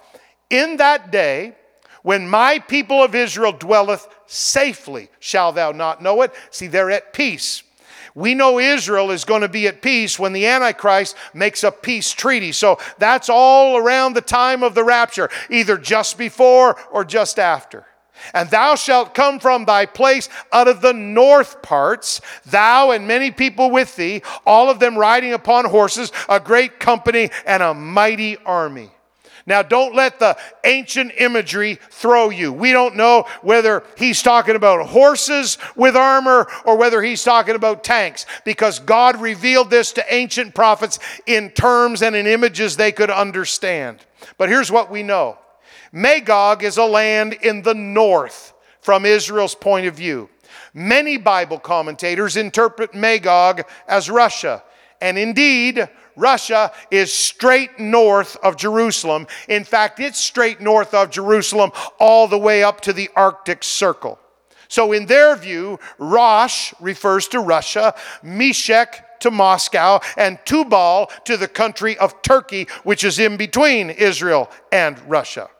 [0.50, 1.54] In that day,
[2.02, 6.32] when my people of Israel dwelleth safely, shall thou not know it.
[6.50, 7.62] See, they're at peace.
[8.14, 12.12] We know Israel is going to be at peace when the Antichrist makes a peace
[12.12, 12.52] treaty.
[12.52, 17.86] So that's all around the time of the rapture, either just before or just after.
[18.34, 23.30] And thou shalt come from thy place out of the north parts, thou and many
[23.30, 28.36] people with thee, all of them riding upon horses, a great company and a mighty
[28.38, 28.90] army.
[29.46, 32.52] Now, don't let the ancient imagery throw you.
[32.52, 37.82] We don't know whether he's talking about horses with armor or whether he's talking about
[37.82, 43.10] tanks because God revealed this to ancient prophets in terms and in images they could
[43.10, 43.98] understand.
[44.38, 45.38] But here's what we know
[45.92, 50.28] Magog is a land in the north from Israel's point of view.
[50.74, 54.62] Many Bible commentators interpret Magog as Russia.
[55.00, 59.26] And indeed, Russia is straight north of Jerusalem.
[59.48, 64.18] In fact, it's straight north of Jerusalem all the way up to the Arctic Circle.
[64.68, 71.48] So, in their view, Rosh refers to Russia, Meshech to Moscow, and Tubal to the
[71.48, 75.50] country of Turkey, which is in between Israel and Russia.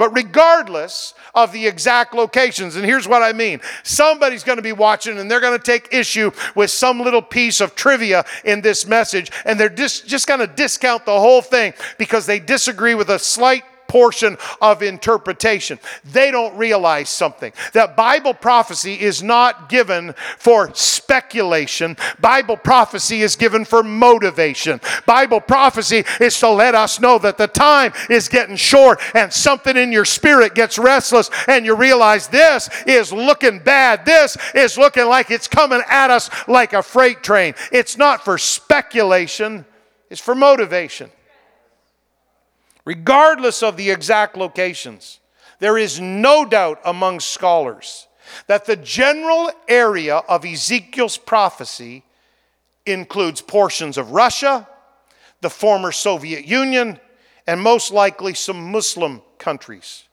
[0.00, 4.72] But regardless of the exact locations, and here's what I mean somebody's going to be
[4.72, 8.86] watching and they're going to take issue with some little piece of trivia in this
[8.86, 13.10] message, and they're just, just going to discount the whole thing because they disagree with
[13.10, 15.76] a slight portion of interpretation.
[16.04, 23.34] They don't realize something that Bible prophecy is not given for speculation, Bible prophecy is
[23.34, 24.80] given for motivation.
[25.06, 29.76] Bible prophecy is to let us know that the time is getting short and something
[29.76, 34.06] in your spirit gets restless and you realize this is looking bad.
[34.06, 37.54] This is looking like it's coming at us like a freight train.
[37.72, 39.64] It's not for speculation,
[40.10, 41.10] it's for motivation.
[42.90, 45.20] Regardless of the exact locations,
[45.60, 48.08] there is no doubt among scholars
[48.48, 52.02] that the general area of Ezekiel's prophecy
[52.84, 54.66] includes portions of Russia,
[55.40, 56.98] the former Soviet Union,
[57.46, 60.08] and most likely some Muslim countries.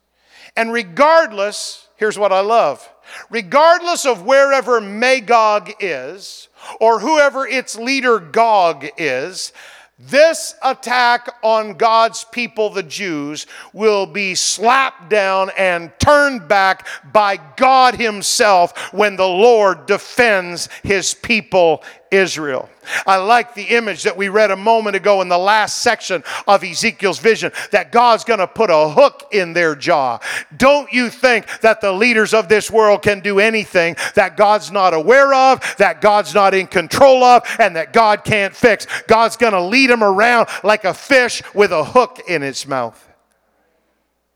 [0.55, 2.87] And regardless, here's what I love
[3.31, 6.47] regardless of wherever Magog is,
[6.79, 9.51] or whoever its leader Gog is,
[9.99, 17.37] this attack on God's people, the Jews, will be slapped down and turned back by
[17.55, 22.69] God Himself when the Lord defends His people, Israel.
[23.05, 26.63] I like the image that we read a moment ago in the last section of
[26.63, 30.19] Ezekiel's vision that God's going to put a hook in their jaw.
[30.55, 34.93] Don't you think that the leaders of this world can do anything that God's not
[34.93, 38.87] aware of, that God's not in control of, and that God can't fix?
[39.07, 43.03] God's going to lead them around like a fish with a hook in its mouth.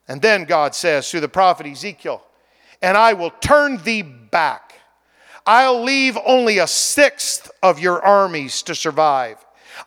[0.07, 2.21] And then God says through the prophet Ezekiel,
[2.81, 4.70] and I will turn thee back
[5.45, 9.37] I'll leave only a sixth of your armies to survive.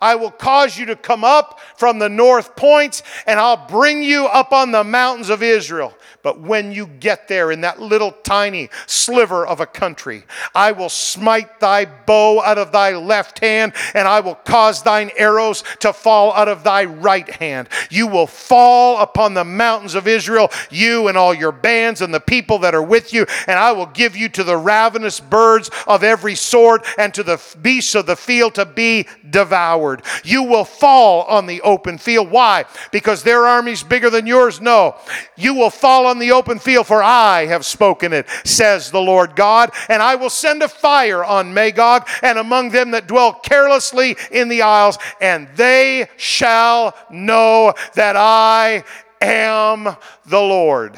[0.01, 4.27] I will cause you to come up from the north points, and I'll bring you
[4.27, 5.95] up on the mountains of Israel.
[6.25, 10.89] But when you get there in that little tiny sliver of a country, I will
[10.89, 15.93] smite thy bow out of thy left hand, and I will cause thine arrows to
[15.93, 17.69] fall out of thy right hand.
[17.91, 22.21] You will fall upon the mountains of Israel, you and all your bands and the
[22.21, 26.03] people that are with you, and I will give you to the ravenous birds of
[26.03, 30.03] every sort and to the beasts of the field to be devoured.
[30.25, 32.31] You will fall on the open field.
[32.31, 32.65] Why?
[32.93, 34.63] Because their army's bigger than yours?
[34.63, 34.97] No.
[35.37, 39.01] You will fall on on the open field, for I have spoken it, says the
[39.01, 39.73] Lord God.
[39.89, 44.49] And I will send a fire on Magog and among them that dwell carelessly in
[44.49, 48.85] the isles, and they shall know that I
[49.21, 49.97] am
[50.27, 50.97] the Lord.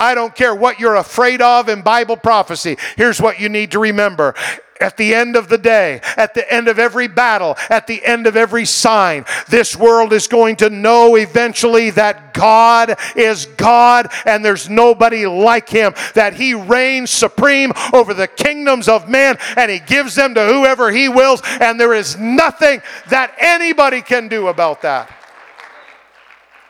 [0.00, 2.76] I don't care what you're afraid of in Bible prophecy.
[2.96, 4.34] Here's what you need to remember
[4.80, 8.26] at the end of the day, at the end of every battle, at the end
[8.26, 14.44] of every sign, this world is going to know eventually that God is God and
[14.44, 19.80] there's nobody like him, that he reigns supreme over the kingdoms of man and he
[19.80, 24.82] gives them to whoever he wills, and there is nothing that anybody can do about
[24.82, 25.10] that.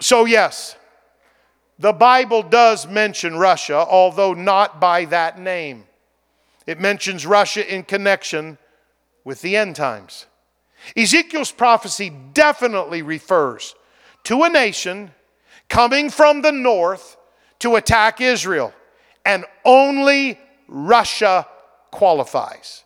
[0.00, 0.76] So, yes,
[1.78, 5.87] the Bible does mention Russia, although not by that name.
[6.68, 8.58] It mentions Russia in connection
[9.24, 10.26] with the end times.
[10.94, 13.74] Ezekiel's prophecy definitely refers
[14.24, 15.12] to a nation
[15.70, 17.16] coming from the north
[17.60, 18.74] to attack Israel,
[19.24, 20.38] and only
[20.68, 21.48] Russia
[21.90, 22.84] qualifies.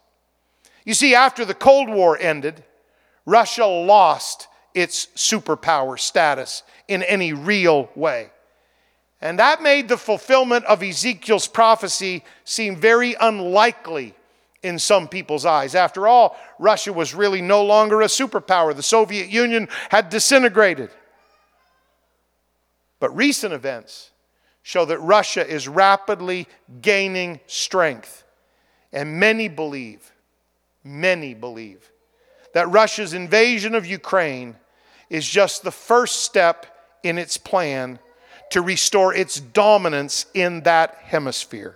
[0.85, 2.63] You see, after the Cold War ended,
[3.27, 8.31] Russia lost its superpower status in any real way.
[9.23, 14.15] And that made the fulfillment of Ezekiel's prophecy seem very unlikely
[14.65, 15.77] in some people's eyes.
[15.77, 20.91] After all, Russia was really no longer a superpower, the Soviet Union had disintegrated.
[22.99, 24.11] But recent events
[24.65, 26.49] show that Russia is rapidly
[26.81, 28.25] gaining strength.
[28.93, 30.13] And many believe,
[30.83, 31.91] many believe,
[32.55, 34.57] that Russia's invasion of Ukraine
[35.09, 36.67] is just the first step
[37.03, 38.01] in its plan
[38.53, 41.75] to restore its dominance in that hemisphere.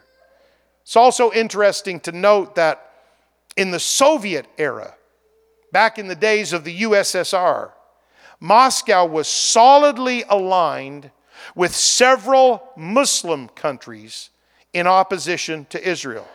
[0.82, 2.92] It's also interesting to note that
[3.56, 4.94] in the Soviet era,
[5.72, 7.70] back in the days of the USSR,
[8.40, 11.10] Moscow was solidly aligned
[11.54, 14.28] with several Muslim countries
[14.74, 16.28] in opposition to Israel.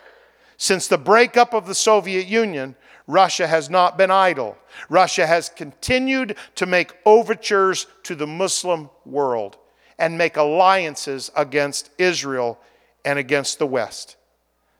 [0.56, 2.74] Since the breakup of the Soviet Union,
[3.06, 4.58] Russia has not been idle.
[4.88, 9.56] Russia has continued to make overtures to the Muslim world
[10.02, 12.58] and make alliances against Israel
[13.04, 14.16] and against the West.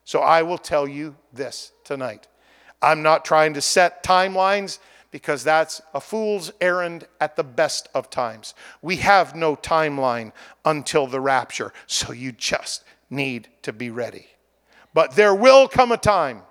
[0.05, 2.27] So I will tell you this tonight.
[2.83, 4.81] I'm not trying to set timelines
[5.12, 8.55] because that's a fool's errand at the best of times.
[8.83, 10.33] We have no timeline
[10.64, 14.27] until the rapture, so you just need to be ready.
[14.93, 16.43] But there will come a time,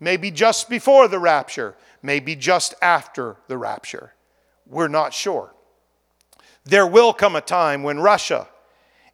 [0.00, 4.14] maybe just before the rapture, maybe just after the rapture.
[4.66, 5.54] We're not sure.
[6.64, 8.48] There will come a time when Russia,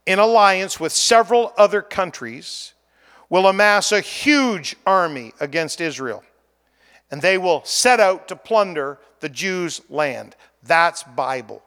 [0.04, 2.74] in alliance with several other countries,
[3.28, 6.22] will amass a huge army against Israel.
[7.10, 10.36] And they will set out to plunder the Jews' land.
[10.62, 11.62] That's Bible.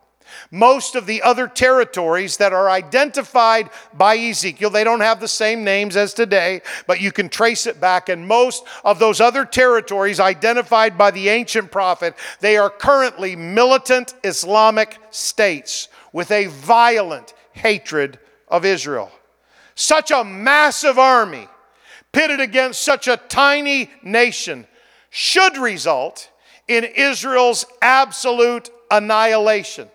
[0.52, 5.64] Most of the other territories that are identified by Ezekiel, they don't have the same
[5.64, 8.10] names as today, but you can trace it back.
[8.10, 14.14] And most of those other territories identified by the ancient prophet, they are currently militant
[14.24, 19.12] Islamic states with a violent hatred of Israel.
[19.76, 21.48] Such a massive army
[22.12, 24.68] pitted against such a tiny nation
[25.10, 26.30] should result
[26.68, 29.90] in Israel's absolute annihilation.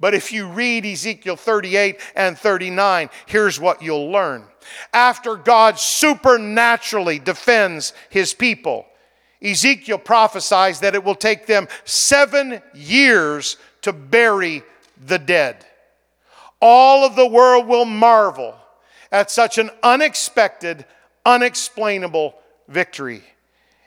[0.00, 4.44] But if you read Ezekiel 38 and 39, here's what you'll learn.
[4.92, 8.86] After God supernaturally defends his people,
[9.42, 14.62] Ezekiel prophesies that it will take them seven years to bury
[15.06, 15.64] the dead.
[16.60, 18.56] All of the world will marvel
[19.12, 20.84] at such an unexpected,
[21.24, 22.34] unexplainable
[22.68, 23.22] victory.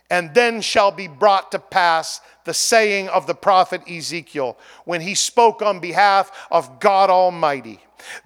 [0.09, 5.15] And then shall be brought to pass the saying of the prophet Ezekiel when he
[5.15, 7.79] spoke on behalf of God Almighty.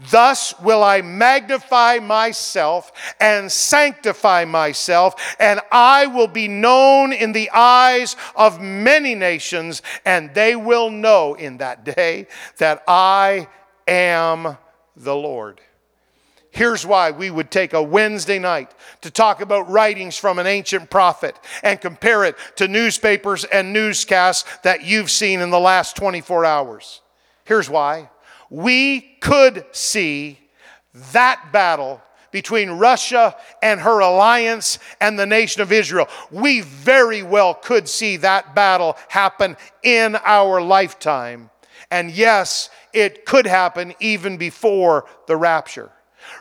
[0.10, 7.50] Thus will I magnify myself and sanctify myself, and I will be known in the
[7.52, 13.48] eyes of many nations, and they will know in that day that I
[13.88, 14.58] am
[14.96, 15.62] the Lord.
[16.56, 20.90] Here's why we would take a Wednesday night to talk about writings from an ancient
[20.90, 26.46] prophet and compare it to newspapers and newscasts that you've seen in the last 24
[26.46, 27.02] hours.
[27.44, 28.10] Here's why.
[28.50, 30.40] We could see
[31.12, 32.02] that battle
[32.32, 36.08] between Russia and her alliance and the nation of Israel.
[36.32, 41.50] We very well could see that battle happen in our lifetime.
[41.92, 45.92] And yes, it could happen even before the rapture.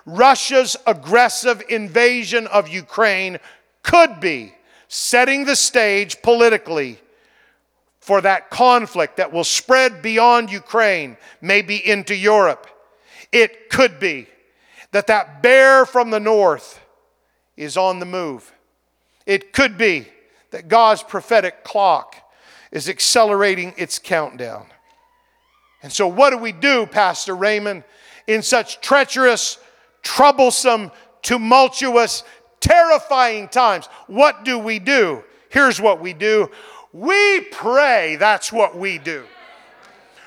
[0.07, 3.39] Russia's aggressive invasion of Ukraine
[3.83, 4.55] could be
[4.89, 6.99] setting the stage politically
[8.01, 12.69] for that conflict that will spread beyond Ukraine, maybe into Europe.
[13.33, 14.29] It could be
[14.93, 16.81] that that bear from the north
[17.57, 18.53] is on the move.
[19.27, 20.07] It could be
[20.51, 22.17] that God's prophetic clock
[22.71, 24.67] is accelerating its countdown.
[25.83, 27.85] And so, what do we do, Pastor Raymond,
[28.27, 29.59] in such treacherous,
[30.05, 30.93] troublesome,
[31.23, 32.23] tumultuous,
[32.61, 33.87] terrifying times.
[34.07, 35.25] What do we do?
[35.49, 36.51] Here's what we do
[36.93, 38.17] we pray.
[38.17, 39.25] That's what we do.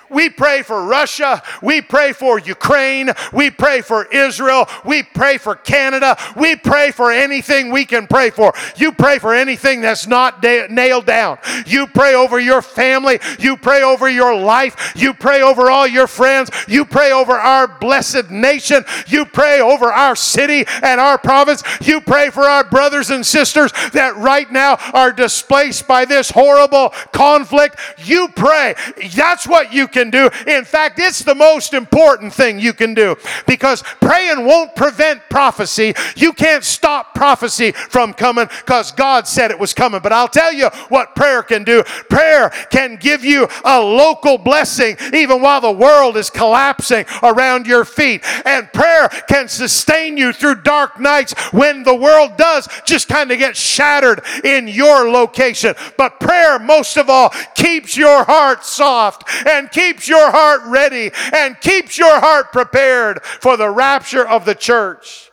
[0.10, 1.42] We pray for Russia.
[1.62, 3.12] We pray for Ukraine.
[3.34, 4.68] We pray for Israel.
[4.86, 6.18] We pray for Canada.
[6.36, 8.54] We pray for anything we can pray for.
[8.78, 11.40] You pray for anything that's not da- nailed down.
[11.66, 13.20] You pray over your family.
[13.40, 14.94] You pray over your life.
[14.96, 16.50] You pray over all your friends.
[16.68, 18.86] You pray over our blessed nation.
[19.08, 21.64] You pray over our city and our province.
[21.82, 26.90] You pray for our brothers and sisters that right now are displaced by this horrible
[27.12, 27.78] conflict.
[27.98, 28.76] You pray.
[29.16, 30.30] That's what you can do.
[30.48, 35.94] In fact, it's the most important thing you can do because praying won't prevent prophecy.
[36.16, 40.02] You can't stop prophecy from coming because God said it was coming.
[40.02, 44.98] But I'll tell you what prayer can do prayer can give you a local blessing
[45.14, 48.24] even while the world is collapsing around your feet.
[48.46, 53.38] And prayer can sustain you through dark nights when the world does just kind of
[53.38, 55.76] get shattered in your location.
[55.98, 61.12] But prayer, most of all, keeps your heart soft and keeps keeps your heart ready
[61.34, 65.32] and keeps your heart prepared for the rapture of the church,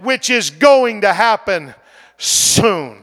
[0.00, 1.74] which is going to happen
[2.16, 3.01] soon.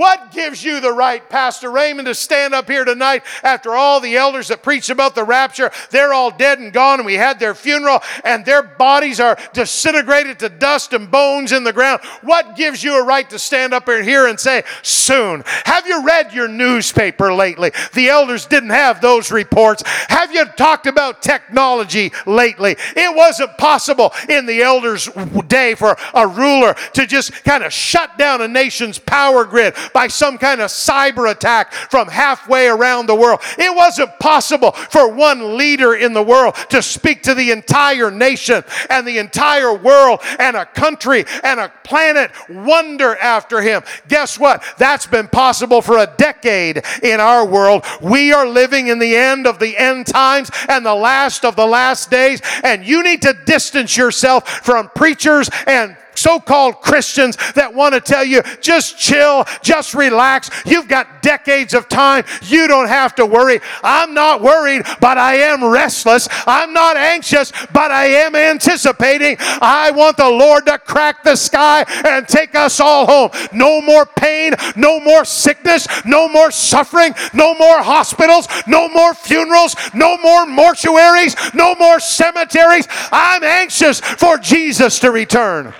[0.00, 4.16] What gives you the right, Pastor Raymond, to stand up here tonight after all the
[4.16, 5.70] elders that preached about the rapture?
[5.90, 10.38] They're all dead and gone, and we had their funeral, and their bodies are disintegrated
[10.38, 12.00] to dust and bones in the ground.
[12.22, 15.42] What gives you a right to stand up here and say, soon?
[15.66, 17.70] Have you read your newspaper lately?
[17.92, 19.82] The elders didn't have those reports.
[20.08, 22.74] Have you talked about technology lately?
[22.96, 25.10] It wasn't possible in the elders'
[25.46, 30.08] day for a ruler to just kind of shut down a nation's power grid by
[30.08, 33.40] some kind of cyber attack from halfway around the world.
[33.58, 38.64] It wasn't possible for one leader in the world to speak to the entire nation
[38.88, 43.82] and the entire world and a country and a planet wonder after him.
[44.08, 44.62] Guess what?
[44.78, 47.84] That's been possible for a decade in our world.
[48.00, 51.66] We are living in the end of the end times and the last of the
[51.66, 57.72] last days, and you need to distance yourself from preachers and so called Christians that
[57.72, 60.50] want to tell you just chill, just relax.
[60.66, 62.24] You've got decades of time.
[62.42, 63.60] You don't have to worry.
[63.82, 66.28] I'm not worried, but I am restless.
[66.46, 69.36] I'm not anxious, but I am anticipating.
[69.40, 73.30] I want the Lord to crack the sky and take us all home.
[73.52, 79.74] No more pain, no more sickness, no more suffering, no more hospitals, no more funerals,
[79.94, 82.86] no more mortuaries, no more cemeteries.
[83.10, 85.72] I'm anxious for Jesus to return.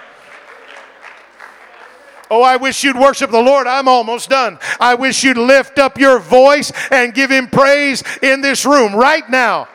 [2.31, 3.67] Oh, I wish you'd worship the Lord.
[3.67, 4.59] I'm almost done.
[4.79, 9.29] I wish you'd lift up your voice and give him praise in this room right
[9.29, 9.69] now.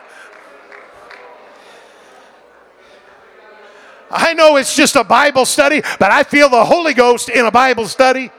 [4.09, 7.51] I know it's just a Bible study, but I feel the Holy Ghost in a
[7.51, 8.31] Bible study.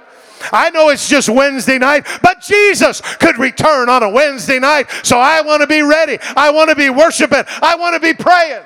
[0.52, 4.90] I know it's just Wednesday night, but Jesus could return on a Wednesday night.
[5.02, 6.18] So I want to be ready.
[6.36, 7.44] I want to be worshiping.
[7.60, 8.62] I want to be praying.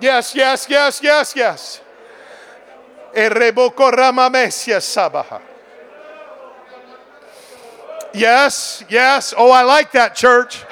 [0.00, 1.80] Yes, yes, yes, yes, yes.
[8.14, 9.32] Yes, yes.
[9.36, 10.64] Oh, I like that, church.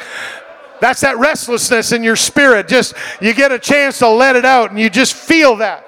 [0.80, 2.68] That's that restlessness in your spirit.
[2.68, 5.86] Just you get a chance to let it out and you just feel that.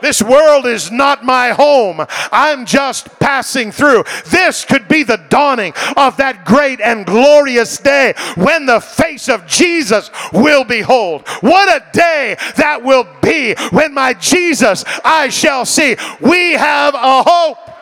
[0.00, 2.04] This world is not my home.
[2.32, 4.04] I'm just passing through.
[4.26, 9.46] This could be the dawning of that great and glorious day when the face of
[9.46, 11.26] Jesus will behold.
[11.40, 15.96] What a day that will be when my Jesus I shall see.
[16.20, 17.75] We have a hope.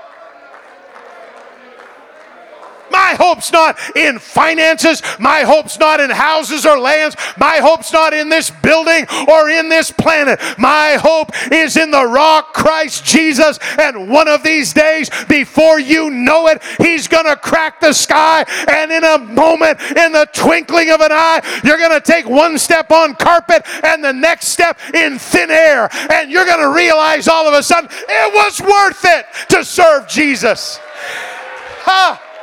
[2.94, 5.02] My hope's not in finances.
[5.18, 7.16] My hope's not in houses or lands.
[7.36, 10.38] My hope's not in this building or in this planet.
[10.58, 13.58] My hope is in the rock, Christ Jesus.
[13.80, 18.44] And one of these days, before you know it, He's going to crack the sky.
[18.68, 22.56] And in a moment, in the twinkling of an eye, you're going to take one
[22.58, 25.88] step on carpet and the next step in thin air.
[26.12, 30.06] And you're going to realize all of a sudden it was worth it to serve
[30.06, 30.78] Jesus.
[31.86, 32.20] Ha!
[32.20, 32.33] Huh.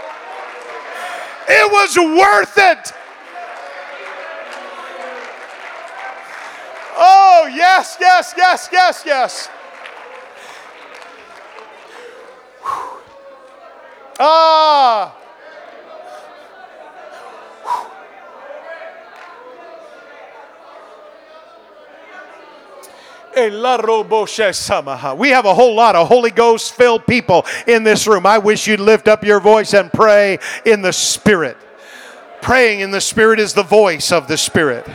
[1.53, 2.93] It was worth it.
[6.97, 9.49] Oh, yes, yes, yes, yes, yes.
[14.17, 15.20] Ah.
[23.35, 28.25] Eh, we have a whole lot of Holy Ghost filled people in this room.
[28.25, 31.57] I wish you'd lift up your voice and pray in the Spirit.
[32.41, 34.85] Praying in the Spirit is the voice of the Spirit.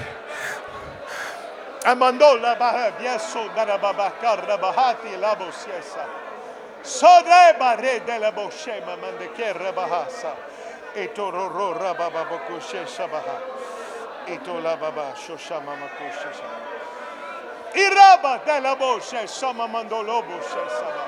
[17.76, 21.06] Iraba delaboshe sama mandoloboshe sama.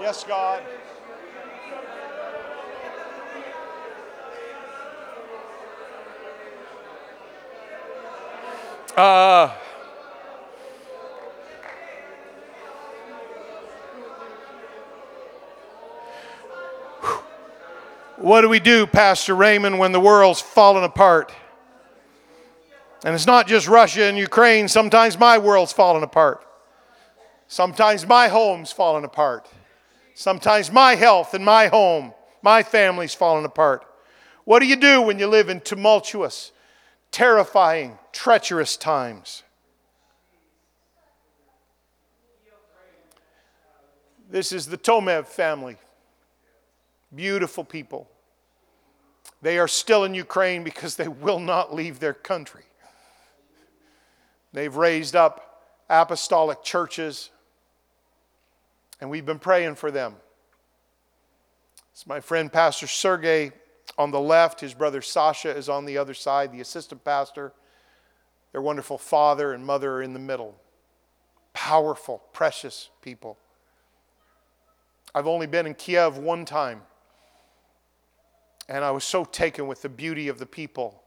[0.00, 0.62] Yes, God.
[8.96, 9.52] Uh,
[18.16, 21.30] what do we do, Pastor Raymond, when the world's falling apart?
[23.04, 24.68] And it's not just Russia and Ukraine.
[24.68, 26.44] Sometimes my world's falling apart.
[27.48, 29.48] Sometimes my home's falling apart.
[30.14, 33.84] Sometimes my health and my home, my family's falling apart.
[34.44, 36.52] What do you do when you live in tumultuous,
[37.10, 39.42] terrifying, treacherous times?
[44.30, 45.76] This is the Tomev family.
[47.14, 48.08] Beautiful people.
[49.42, 52.64] They are still in Ukraine because they will not leave their country.
[54.56, 57.28] They've raised up apostolic churches,
[59.02, 60.16] and we've been praying for them.
[61.92, 63.52] It's my friend Pastor Sergey
[63.98, 67.52] on the left, his brother Sasha is on the other side, the assistant pastor.
[68.52, 70.58] Their wonderful father and mother are in the middle.
[71.52, 73.36] Powerful, precious people.
[75.14, 76.80] I've only been in Kiev one time,
[78.70, 81.02] and I was so taken with the beauty of the people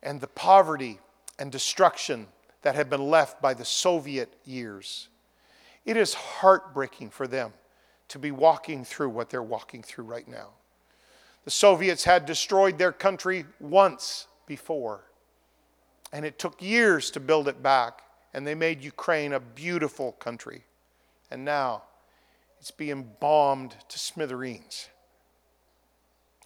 [0.00, 1.00] and the poverty
[1.40, 2.28] and destruction
[2.62, 5.08] that had been left by the Soviet years.
[5.84, 7.52] It is heartbreaking for them
[8.08, 10.48] to be walking through what they're walking through right now.
[11.44, 15.02] The Soviets had destroyed their country once before,
[16.12, 18.02] and it took years to build it back,
[18.32, 20.62] and they made Ukraine a beautiful country.
[21.30, 21.82] And now
[22.60, 24.88] it's being bombed to smithereens.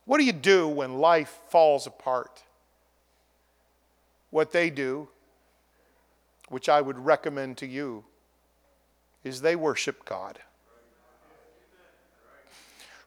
[0.05, 2.43] What do you do when life falls apart?
[4.37, 5.09] what they do,
[6.49, 8.05] which I would recommend to you,
[9.25, 10.39] is they worship God.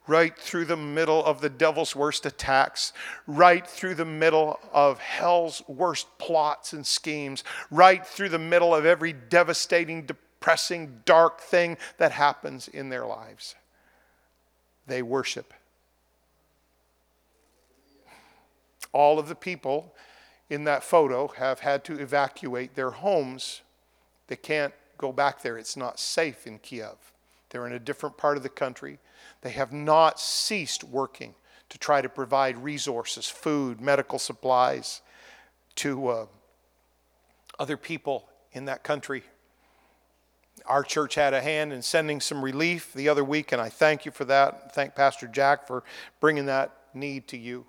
[0.07, 2.93] Right through the middle of the devil's worst attacks,
[3.27, 8.85] right through the middle of hell's worst plots and schemes, right through the middle of
[8.85, 13.55] every devastating, depressing, dark thing that happens in their lives.
[14.87, 15.53] They worship.
[18.91, 19.93] All of the people
[20.49, 23.61] in that photo have had to evacuate their homes.
[24.27, 25.57] They can't go back there.
[25.57, 26.97] It's not safe in Kiev.
[27.49, 28.99] They're in a different part of the country.
[29.41, 31.35] They have not ceased working
[31.69, 35.01] to try to provide resources, food, medical supplies
[35.75, 36.25] to uh,
[37.59, 39.23] other people in that country.
[40.65, 44.05] Our church had a hand in sending some relief the other week, and I thank
[44.05, 44.73] you for that.
[44.73, 45.83] Thank Pastor Jack for
[46.19, 47.65] bringing that need to you.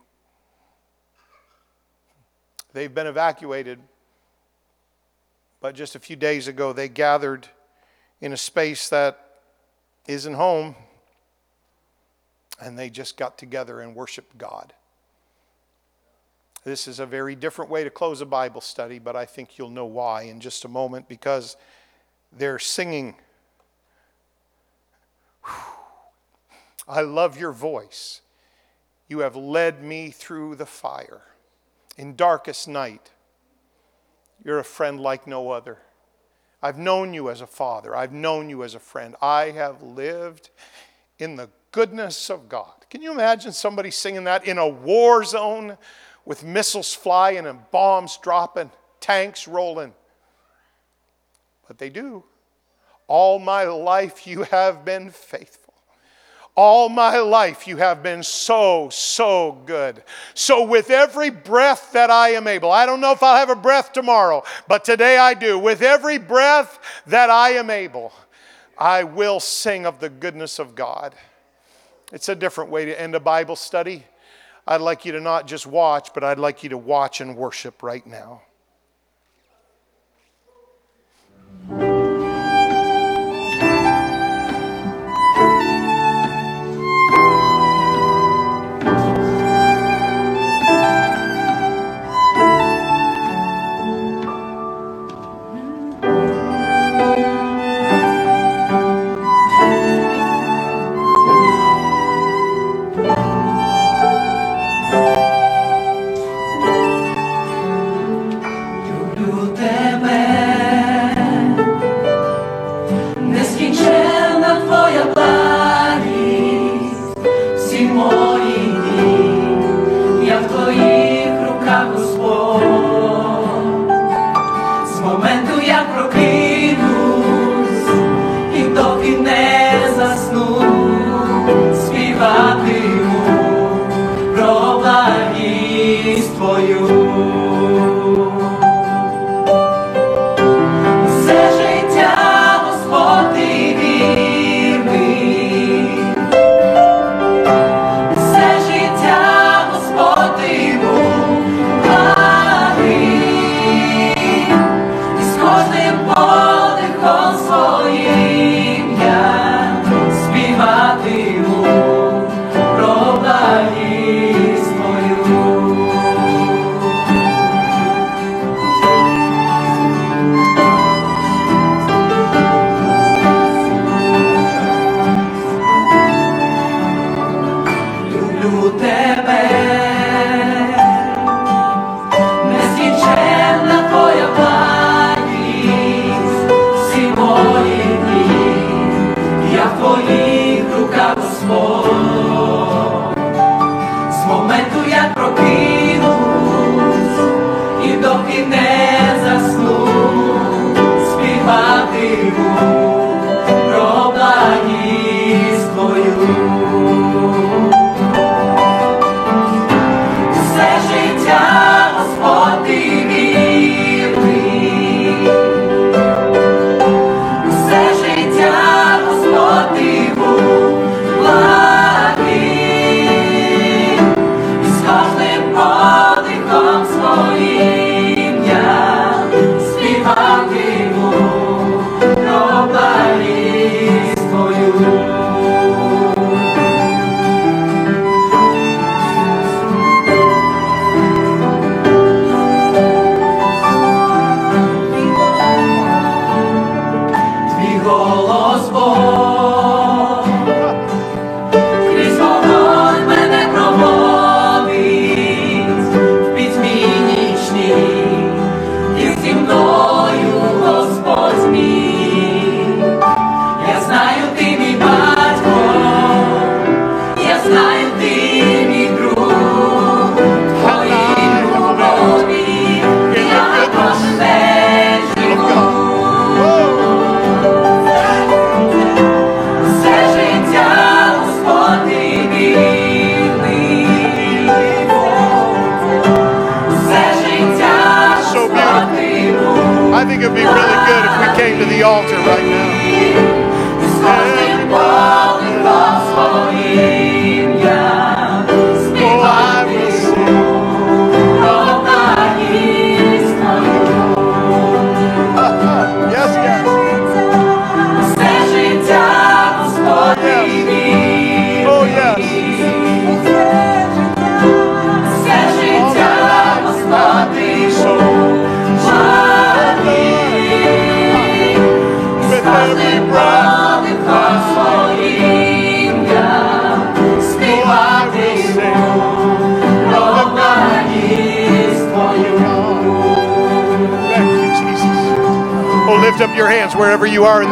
[2.73, 3.81] They've been evacuated,
[5.61, 7.49] but just a few days ago they gathered
[8.21, 9.19] in a space that
[10.07, 10.77] isn't home,
[12.61, 14.73] and they just got together and worshiped God.
[16.63, 19.71] This is a very different way to close a Bible study, but I think you'll
[19.71, 21.57] know why in just a moment because
[22.33, 23.15] they're singing.
[26.87, 28.21] I love your voice.
[29.09, 31.23] You have led me through the fire
[32.01, 33.11] in darkest night.
[34.43, 35.77] You're a friend like no other.
[36.63, 37.95] I've known you as a father.
[37.95, 39.15] I've known you as a friend.
[39.21, 40.49] I have lived
[41.19, 42.73] in the goodness of God.
[42.89, 45.77] Can you imagine somebody singing that in a war zone
[46.25, 48.71] with missiles flying and bombs dropping,
[49.01, 49.93] tanks rolling?
[51.69, 52.25] But they do.
[53.09, 55.70] All my life you have been faithful.
[56.63, 60.05] All my life you have been so, so good.
[60.35, 63.59] So, with every breath that I am able, I don't know if I'll have a
[63.59, 65.59] breath tomorrow, but today I do.
[65.59, 68.13] With every breath that I am able,
[68.77, 71.15] I will sing of the goodness of God.
[72.13, 74.05] It's a different way to end a Bible study.
[74.67, 77.83] I'd like you to not just watch, but I'd like you to watch and worship
[77.83, 78.43] right now.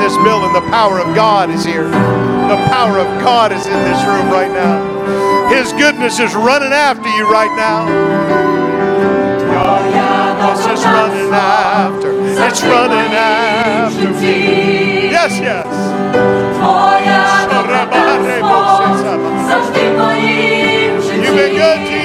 [0.08, 0.52] This building.
[0.54, 1.84] The power of God is here.
[1.84, 5.48] The power of God is in this room right now.
[5.52, 7.84] His goodness is running after you right now.
[10.50, 12.12] It's just running after.
[12.24, 15.10] It's running after me.
[15.10, 15.66] Yes, yes.
[21.18, 21.97] You've been good,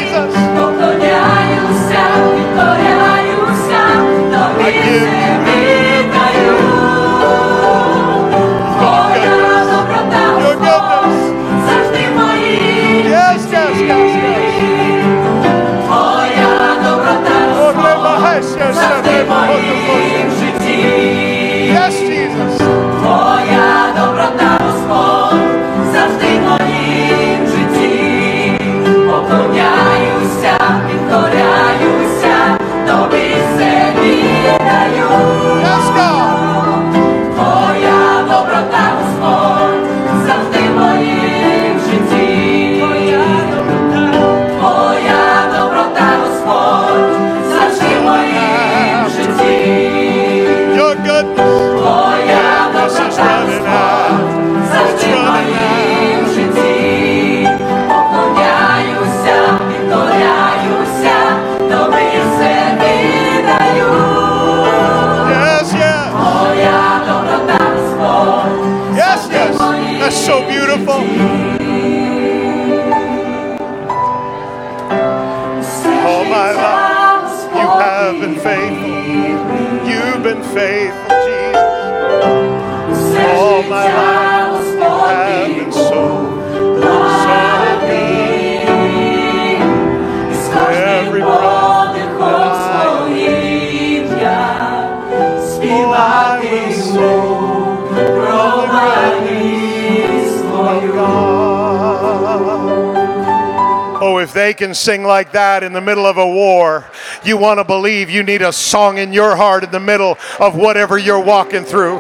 [104.54, 106.86] they can sing like that in the middle of a war,
[107.26, 110.56] you want to believe you need a song in your heart in the middle of
[110.56, 112.00] whatever you're walking through.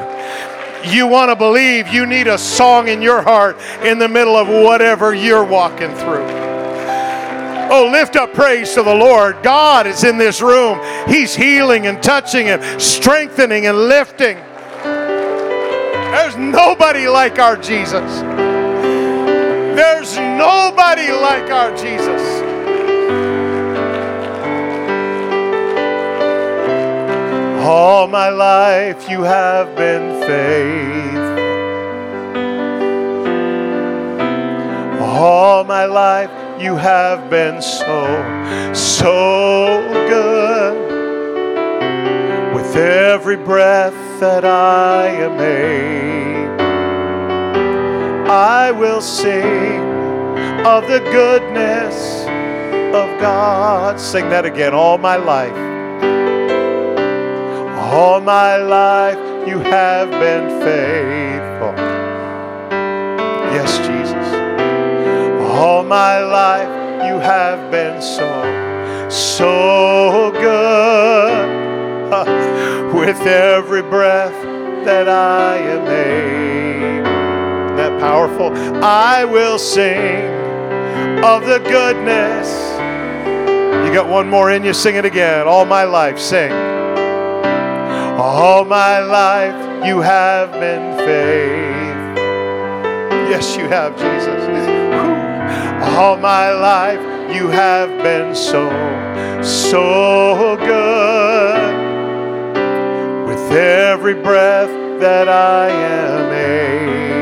[0.85, 4.47] You want to believe you need a song in your heart in the middle of
[4.47, 6.27] whatever you're walking through.
[7.71, 9.41] Oh, lift up praise to the Lord.
[9.41, 10.79] God is in this room.
[11.07, 14.37] He's healing and touching and strengthening and lifting.
[14.83, 18.21] There's nobody like our Jesus.
[19.75, 22.12] There's nobody like our Jesus.
[27.65, 31.43] All my life you have been faithful.
[35.01, 36.29] All my life
[36.61, 38.03] you have been so,
[38.73, 40.75] so good.
[42.53, 46.61] With every breath that I am able,
[48.29, 49.79] I will sing
[50.65, 52.25] of the goodness
[52.93, 54.01] of God.
[54.01, 54.73] Sing that again.
[54.73, 55.72] All my life.
[57.93, 61.75] All my life you have been faithful.
[63.53, 64.27] Yes, Jesus.
[65.47, 66.67] All my life
[67.05, 71.53] you have been so, so good.
[72.95, 74.41] With every breath
[74.85, 77.77] that I am able.
[77.77, 78.51] That powerful?
[78.83, 80.25] I will sing
[81.23, 82.49] of the goodness.
[83.85, 85.47] You got one more in you, sing it again.
[85.47, 86.72] All my life, sing.
[88.17, 91.73] All my life you have been faithful.
[93.29, 94.43] Yes, you have, Jesus.
[95.97, 97.01] All my life
[97.35, 98.69] you have been so,
[99.41, 101.73] so good.
[103.27, 106.31] With every breath that I am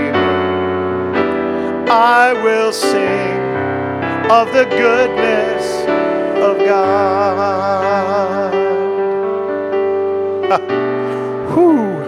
[0.09, 3.39] able, I will sing
[4.29, 5.85] of the goodness
[6.43, 8.30] of God.
[10.59, 12.01] Whew.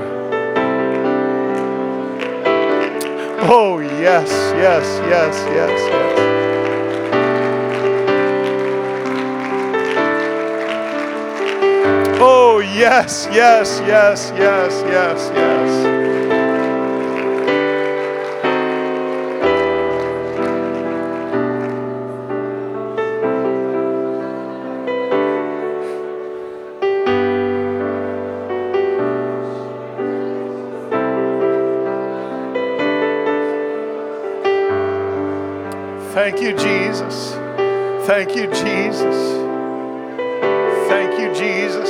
[3.45, 6.19] Oh, yes, yes, yes, yes, yes.
[12.19, 16.12] Oh, yes, yes, yes, yes, yes, yes.
[36.23, 37.31] Thank you, Jesus.
[38.07, 39.17] Thank you, Jesus.
[40.87, 41.89] Thank you, Jesus.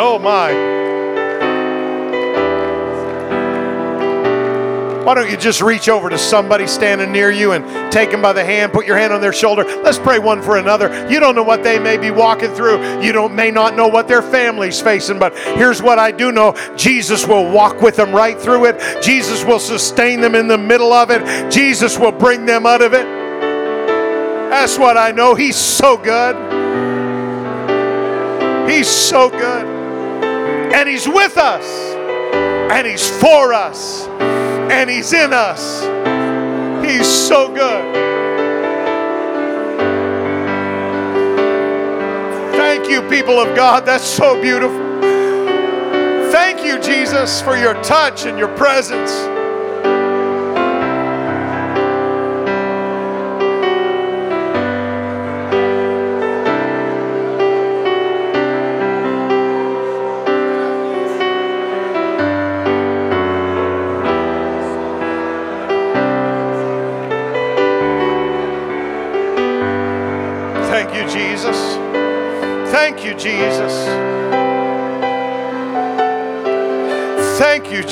[0.00, 0.67] Oh, my.
[5.08, 8.34] Why don't you just reach over to somebody standing near you and take them by
[8.34, 9.64] the hand, put your hand on their shoulder.
[9.64, 11.08] Let's pray one for another.
[11.10, 13.00] You don't know what they may be walking through.
[13.00, 16.54] You don't may not know what their family's facing, but here's what I do know.
[16.76, 19.02] Jesus will walk with them right through it.
[19.02, 21.50] Jesus will sustain them in the middle of it.
[21.50, 23.06] Jesus will bring them out of it.
[24.50, 25.34] That's what I know.
[25.34, 26.36] He's so good.
[28.70, 29.64] He's so good.
[30.74, 31.64] And he's with us.
[32.70, 34.06] And he's for us
[34.78, 35.82] and He's in us.
[36.86, 37.94] He's so good.
[42.52, 43.84] Thank you, people of God.
[43.84, 44.78] That's so beautiful.
[46.30, 49.10] Thank you, Jesus, for your touch and your presence.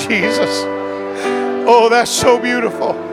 [0.08, 0.62] Jesus.
[1.68, 3.05] Oh, that's so beautiful.